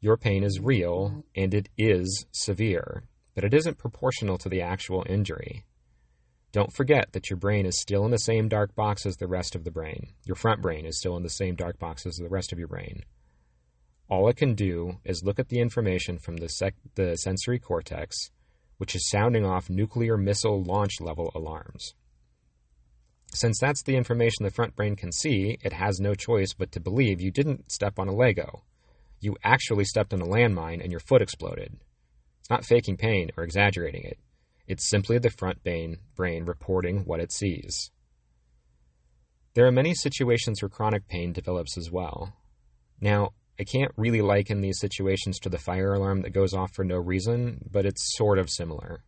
Your 0.00 0.16
pain 0.16 0.44
is 0.44 0.60
real, 0.60 1.24
and 1.34 1.52
it 1.52 1.68
is 1.76 2.24
severe, 2.32 3.02
but 3.34 3.44
it 3.44 3.52
isn't 3.52 3.76
proportional 3.76 4.38
to 4.38 4.48
the 4.48 4.62
actual 4.62 5.04
injury. 5.06 5.66
Don't 6.56 6.72
forget 6.72 7.12
that 7.12 7.28
your 7.28 7.36
brain 7.36 7.66
is 7.66 7.78
still 7.78 8.06
in 8.06 8.10
the 8.10 8.16
same 8.16 8.48
dark 8.48 8.74
box 8.74 9.04
as 9.04 9.18
the 9.18 9.26
rest 9.26 9.54
of 9.54 9.64
the 9.64 9.70
brain. 9.70 10.14
Your 10.24 10.36
front 10.36 10.62
brain 10.62 10.86
is 10.86 10.98
still 10.98 11.14
in 11.18 11.22
the 11.22 11.28
same 11.28 11.54
dark 11.54 11.78
box 11.78 12.06
as 12.06 12.16
the 12.16 12.30
rest 12.30 12.50
of 12.50 12.58
your 12.58 12.66
brain. 12.66 13.04
All 14.08 14.26
it 14.30 14.38
can 14.38 14.54
do 14.54 14.94
is 15.04 15.22
look 15.22 15.38
at 15.38 15.50
the 15.50 15.60
information 15.60 16.16
from 16.16 16.38
the, 16.38 16.48
sec- 16.48 16.80
the 16.94 17.14
sensory 17.16 17.58
cortex, 17.58 18.16
which 18.78 18.94
is 18.94 19.06
sounding 19.10 19.44
off 19.44 19.68
nuclear 19.68 20.16
missile 20.16 20.62
launch 20.62 20.98
level 20.98 21.30
alarms. 21.34 21.92
Since 23.34 23.58
that's 23.60 23.82
the 23.82 23.96
information 23.96 24.44
the 24.44 24.50
front 24.50 24.74
brain 24.74 24.96
can 24.96 25.12
see, 25.12 25.58
it 25.62 25.74
has 25.74 26.00
no 26.00 26.14
choice 26.14 26.54
but 26.54 26.72
to 26.72 26.80
believe 26.80 27.20
you 27.20 27.30
didn't 27.30 27.70
step 27.70 27.98
on 27.98 28.08
a 28.08 28.14
Lego. 28.14 28.62
You 29.20 29.36
actually 29.44 29.84
stepped 29.84 30.14
on 30.14 30.22
a 30.22 30.26
landmine 30.26 30.82
and 30.82 30.90
your 30.90 31.00
foot 31.00 31.20
exploded. 31.20 31.76
It's 32.40 32.48
not 32.48 32.64
faking 32.64 32.96
pain 32.96 33.28
or 33.36 33.44
exaggerating 33.44 34.04
it. 34.04 34.18
It's 34.66 34.88
simply 34.88 35.18
the 35.18 35.30
front 35.30 35.62
brain, 35.62 35.98
reporting 36.44 37.04
what 37.04 37.20
it 37.20 37.32
sees. 37.32 37.90
There 39.54 39.66
are 39.66 39.72
many 39.72 39.94
situations 39.94 40.60
where 40.60 40.68
chronic 40.68 41.08
pain 41.08 41.32
develops 41.32 41.78
as 41.78 41.90
well. 41.90 42.34
Now, 43.00 43.30
I 43.58 43.64
can't 43.64 43.92
really 43.96 44.20
liken 44.20 44.60
these 44.60 44.78
situations 44.78 45.38
to 45.40 45.48
the 45.48 45.58
fire 45.58 45.94
alarm 45.94 46.22
that 46.22 46.34
goes 46.34 46.52
off 46.52 46.74
for 46.74 46.84
no 46.84 46.96
reason, 46.96 47.68
but 47.70 47.86
it's 47.86 48.16
sort 48.16 48.38
of 48.38 48.50
similar. 48.50 49.02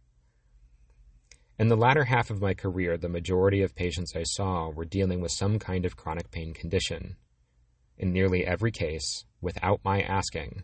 In 1.59 1.69
the 1.69 1.77
latter 1.77 2.05
half 2.05 2.31
of 2.31 2.41
my 2.41 2.55
career, 2.55 2.97
the 2.97 3.09
majority 3.09 3.63
of 3.63 3.75
patients 3.75 4.15
I 4.15 4.23
saw 4.23 4.71
were 4.71 4.85
dealing 4.85 5.21
with 5.21 5.33
some 5.33 5.59
kind 5.59 5.85
of 5.85 5.97
chronic 5.97 6.31
pain 6.31 6.55
condition. 6.55 7.17
In 7.99 8.13
nearly 8.13 8.47
every 8.47 8.71
case, 8.71 9.25
without 9.41 9.81
my 9.85 10.03
asking, 10.03 10.63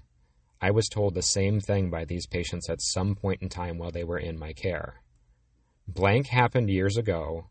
I 0.61 0.71
was 0.71 0.89
told 0.89 1.15
the 1.15 1.23
same 1.23 1.61
thing 1.61 1.91
by 1.91 2.05
these 2.05 2.27
patients 2.27 2.71
at 2.71 2.81
some 2.81 3.15
point 3.15 3.43
in 3.43 3.49
time 3.49 3.79
while 3.79 3.91
they 3.91 4.05
were 4.05 4.19
in 4.19 4.39
my 4.39 4.53
care. 4.53 5.03
Blank 5.87 6.29
happened 6.29 6.71
years 6.71 6.97
ago. 6.97 7.49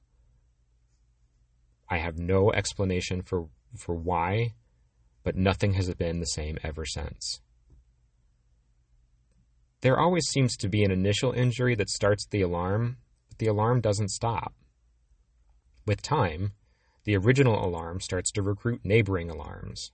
I 1.89 1.97
have 1.99 2.17
no 2.17 2.51
explanation 2.51 3.21
for, 3.21 3.49
for 3.77 3.93
why 3.93 4.53
but 5.23 5.35
nothing 5.35 5.73
has 5.73 5.91
been 5.95 6.19
the 6.19 6.25
same 6.25 6.57
ever 6.63 6.85
since. 6.85 7.39
There 9.81 9.99
always 9.99 10.25
seems 10.27 10.55
to 10.57 10.69
be 10.69 10.83
an 10.83 10.91
initial 10.91 11.31
injury 11.31 11.75
that 11.75 11.89
starts 11.89 12.25
the 12.25 12.41
alarm, 12.41 12.97
but 13.29 13.37
the 13.37 13.47
alarm 13.47 13.81
doesn't 13.81 14.11
stop. 14.11 14.53
With 15.85 16.01
time, 16.01 16.53
the 17.03 17.17
original 17.17 17.65
alarm 17.65 17.99
starts 17.99 18.31
to 18.33 18.41
recruit 18.41 18.81
neighboring 18.83 19.29
alarms. 19.29 19.91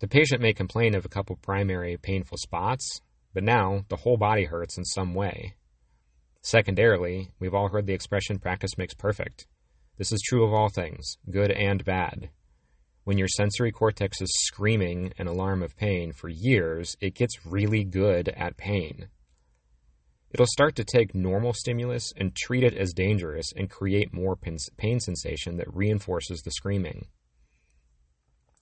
The 0.00 0.08
patient 0.08 0.40
may 0.40 0.52
complain 0.52 0.94
of 0.94 1.04
a 1.04 1.08
couple 1.08 1.34
primary 1.36 1.96
painful 1.96 2.38
spots, 2.38 3.00
but 3.34 3.42
now 3.42 3.84
the 3.88 3.96
whole 3.96 4.16
body 4.16 4.44
hurts 4.44 4.78
in 4.78 4.84
some 4.84 5.12
way. 5.12 5.54
Secondarily, 6.40 7.30
we've 7.40 7.54
all 7.54 7.68
heard 7.68 7.86
the 7.86 7.94
expression 7.94 8.38
practice 8.38 8.78
makes 8.78 8.94
perfect. 8.94 9.48
This 9.96 10.12
is 10.12 10.22
true 10.22 10.44
of 10.44 10.52
all 10.52 10.68
things, 10.68 11.16
good 11.28 11.50
and 11.50 11.84
bad. 11.84 12.30
When 13.02 13.18
your 13.18 13.26
sensory 13.26 13.72
cortex 13.72 14.20
is 14.20 14.30
screaming 14.46 15.12
an 15.18 15.26
alarm 15.26 15.64
of 15.64 15.76
pain 15.76 16.12
for 16.12 16.28
years, 16.28 16.96
it 17.00 17.16
gets 17.16 17.44
really 17.44 17.82
good 17.82 18.28
at 18.28 18.56
pain. 18.56 19.08
It'll 20.30 20.46
start 20.46 20.76
to 20.76 20.84
take 20.84 21.14
normal 21.14 21.54
stimulus 21.54 22.12
and 22.16 22.36
treat 22.36 22.62
it 22.62 22.74
as 22.74 22.92
dangerous 22.92 23.46
and 23.56 23.68
create 23.68 24.12
more 24.12 24.36
pain 24.36 25.00
sensation 25.00 25.56
that 25.56 25.74
reinforces 25.74 26.42
the 26.42 26.52
screaming. 26.52 27.06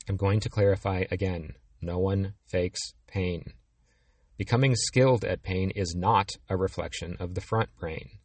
I'm 0.09 0.16
going 0.16 0.40
to 0.40 0.49
clarify 0.49 1.05
again 1.11 1.55
no 1.81 1.99
one 1.99 2.35
fakes 2.45 2.95
pain. 3.07 3.55
Becoming 4.37 4.75
skilled 4.77 5.25
at 5.25 5.42
pain 5.42 5.71
is 5.71 5.95
not 5.97 6.31
a 6.49 6.57
reflection 6.57 7.16
of 7.19 7.35
the 7.35 7.40
front 7.40 7.71
brain. 7.79 8.19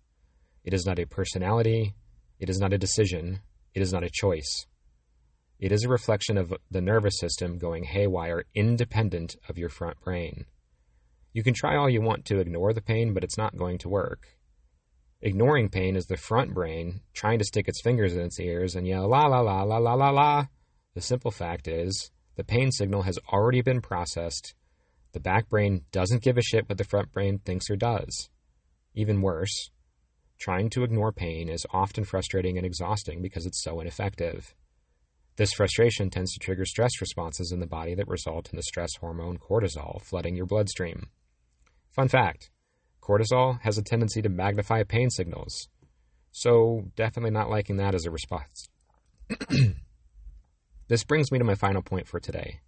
It 0.63 0.73
is 0.73 0.85
not 0.85 0.99
a 0.99 1.05
personality, 1.05 1.95
it 2.39 2.49
is 2.49 2.59
not 2.59 2.73
a 2.73 2.77
decision, 2.77 3.39
it 3.73 3.81
is 3.81 3.91
not 3.91 4.03
a 4.03 4.11
choice. 4.11 4.67
It 5.59 5.71
is 5.71 5.83
a 5.83 5.89
reflection 5.89 6.37
of 6.37 6.53
the 6.69 6.81
nervous 6.81 7.17
system 7.19 7.57
going 7.57 7.83
haywire 7.83 8.45
independent 8.53 9.35
of 9.47 9.57
your 9.57 9.69
front 9.69 9.99
brain. 10.01 10.45
You 11.33 11.43
can 11.43 11.53
try 11.53 11.77
all 11.77 11.89
you 11.89 12.01
want 12.01 12.25
to 12.25 12.39
ignore 12.39 12.73
the 12.73 12.81
pain, 12.81 13.13
but 13.13 13.23
it's 13.23 13.37
not 13.37 13.55
going 13.55 13.77
to 13.79 13.89
work. 13.89 14.27
Ignoring 15.21 15.69
pain 15.69 15.95
is 15.95 16.07
the 16.07 16.17
front 16.17 16.53
brain 16.53 17.01
trying 17.13 17.39
to 17.39 17.45
stick 17.45 17.67
its 17.67 17.81
fingers 17.81 18.15
in 18.15 18.21
its 18.21 18.39
ears 18.39 18.75
and 18.75 18.87
yell 18.87 19.07
la 19.07 19.27
la 19.27 19.39
la 19.39 19.63
la 19.63 19.77
la 19.77 19.93
la 19.93 20.09
la. 20.09 20.47
The 20.93 21.01
simple 21.01 21.31
fact 21.31 21.67
is, 21.67 22.11
the 22.35 22.43
pain 22.43 22.71
signal 22.71 23.03
has 23.03 23.17
already 23.31 23.61
been 23.61 23.81
processed. 23.81 24.53
The 25.13 25.19
back 25.19 25.49
brain 25.49 25.85
doesn't 25.91 26.23
give 26.23 26.37
a 26.37 26.41
shit 26.41 26.67
what 26.67 26.77
the 26.77 26.83
front 26.83 27.11
brain 27.11 27.39
thinks 27.39 27.69
or 27.69 27.75
does. 27.75 28.29
Even 28.93 29.21
worse, 29.21 29.69
trying 30.37 30.69
to 30.71 30.83
ignore 30.83 31.11
pain 31.11 31.47
is 31.47 31.65
often 31.71 32.03
frustrating 32.03 32.57
and 32.57 32.65
exhausting 32.65 33.21
because 33.21 33.45
it's 33.45 33.63
so 33.63 33.79
ineffective. 33.79 34.53
This 35.37 35.53
frustration 35.53 36.09
tends 36.09 36.33
to 36.33 36.39
trigger 36.39 36.65
stress 36.65 36.99
responses 36.99 37.51
in 37.53 37.61
the 37.61 37.67
body 37.67 37.95
that 37.95 38.07
result 38.07 38.49
in 38.51 38.57
the 38.57 38.63
stress 38.63 38.95
hormone 38.99 39.37
cortisol 39.37 40.01
flooding 40.01 40.35
your 40.35 40.45
bloodstream. 40.45 41.07
Fun 41.91 42.09
fact 42.09 42.49
cortisol 43.01 43.59
has 43.61 43.77
a 43.77 43.83
tendency 43.83 44.21
to 44.21 44.29
magnify 44.29 44.83
pain 44.83 45.09
signals, 45.09 45.69
so 46.31 46.85
definitely 46.95 47.31
not 47.31 47.49
liking 47.49 47.77
that 47.77 47.95
as 47.95 48.05
a 48.05 48.11
response. 48.11 48.69
this 50.91 51.05
brings 51.05 51.31
me 51.31 51.37
to 51.37 51.45
my 51.45 51.55
final 51.55 51.81
point 51.81 52.05
for 52.05 52.19
today. 52.19 52.59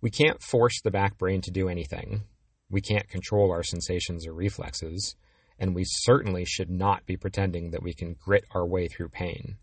We 0.00 0.10
can't 0.10 0.40
force 0.40 0.80
the 0.80 0.92
back 0.92 1.18
brain 1.18 1.40
to 1.40 1.50
do 1.50 1.68
anything. 1.68 2.22
We 2.70 2.80
can't 2.80 3.08
control 3.08 3.50
our 3.50 3.64
sensations 3.64 4.28
or 4.28 4.32
reflexes, 4.32 5.16
and 5.58 5.74
we 5.74 5.82
certainly 5.84 6.44
should 6.44 6.70
not 6.70 7.04
be 7.04 7.16
pretending 7.16 7.72
that 7.72 7.82
we 7.82 7.94
can 7.94 8.14
grit 8.14 8.44
our 8.54 8.64
way 8.64 8.86
through 8.86 9.08
pain. 9.08 9.56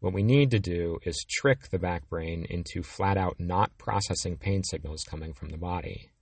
What 0.00 0.14
we 0.14 0.22
need 0.22 0.52
to 0.52 0.58
do 0.58 1.00
is 1.02 1.26
trick 1.28 1.68
the 1.68 1.78
back 1.78 2.08
brain 2.08 2.46
into 2.48 2.82
flat 2.82 3.18
out 3.18 3.36
not 3.38 3.76
processing 3.76 4.38
pain 4.38 4.62
signals 4.64 5.04
coming 5.04 5.34
from 5.34 5.50
the 5.50 5.58
body. 5.58 6.12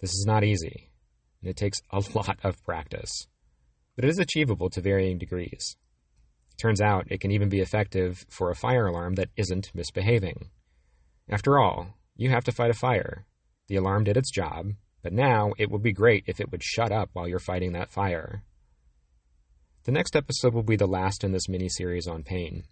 This 0.00 0.10
is 0.10 0.24
not 0.26 0.42
easy, 0.42 0.90
and 1.40 1.48
it 1.48 1.56
takes 1.56 1.78
a 1.92 2.02
lot 2.16 2.40
of 2.42 2.60
practice, 2.64 3.28
but 3.94 4.04
it 4.04 4.08
is 4.08 4.18
achievable 4.18 4.68
to 4.70 4.80
varying 4.80 5.18
degrees. 5.18 5.76
Turns 6.56 6.80
out 6.80 7.10
it 7.10 7.20
can 7.20 7.30
even 7.30 7.48
be 7.48 7.60
effective 7.60 8.24
for 8.28 8.50
a 8.50 8.56
fire 8.56 8.86
alarm 8.86 9.14
that 9.14 9.30
isn't 9.36 9.72
misbehaving. 9.74 10.50
After 11.28 11.58
all, 11.58 11.94
you 12.16 12.30
have 12.30 12.44
to 12.44 12.52
fight 12.52 12.70
a 12.70 12.74
fire. 12.74 13.26
The 13.68 13.76
alarm 13.76 14.04
did 14.04 14.16
its 14.16 14.30
job, 14.30 14.72
but 15.02 15.12
now 15.12 15.52
it 15.58 15.70
would 15.70 15.82
be 15.82 15.92
great 15.92 16.24
if 16.26 16.40
it 16.40 16.50
would 16.50 16.62
shut 16.62 16.92
up 16.92 17.10
while 17.12 17.28
you're 17.28 17.38
fighting 17.38 17.72
that 17.72 17.90
fire. 17.90 18.42
The 19.84 19.92
next 19.92 20.16
episode 20.16 20.54
will 20.54 20.62
be 20.62 20.76
the 20.76 20.86
last 20.86 21.24
in 21.24 21.32
this 21.32 21.48
mini 21.48 21.68
series 21.68 22.06
on 22.06 22.22
pain. 22.22 22.64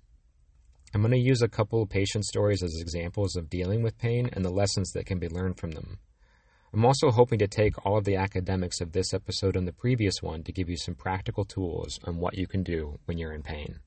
I'm 0.94 1.02
going 1.02 1.12
to 1.12 1.18
use 1.18 1.42
a 1.42 1.48
couple 1.48 1.82
of 1.82 1.88
patient 1.88 2.24
stories 2.24 2.62
as 2.62 2.78
examples 2.80 3.36
of 3.36 3.50
dealing 3.50 3.82
with 3.82 3.98
pain 3.98 4.30
and 4.32 4.44
the 4.44 4.50
lessons 4.50 4.92
that 4.92 5.06
can 5.06 5.18
be 5.18 5.28
learned 5.28 5.58
from 5.58 5.72
them. 5.72 5.98
I'm 6.74 6.86
also 6.86 7.10
hoping 7.10 7.38
to 7.40 7.46
take 7.46 7.84
all 7.84 7.98
of 7.98 8.04
the 8.04 8.16
academics 8.16 8.80
of 8.80 8.92
this 8.92 9.12
episode 9.12 9.56
and 9.56 9.68
the 9.68 9.74
previous 9.74 10.22
one 10.22 10.42
to 10.44 10.52
give 10.52 10.70
you 10.70 10.78
some 10.78 10.94
practical 10.94 11.44
tools 11.44 12.00
on 12.04 12.16
what 12.16 12.38
you 12.38 12.46
can 12.46 12.62
do 12.62 12.98
when 13.04 13.18
you're 13.18 13.34
in 13.34 13.42
pain. 13.42 13.80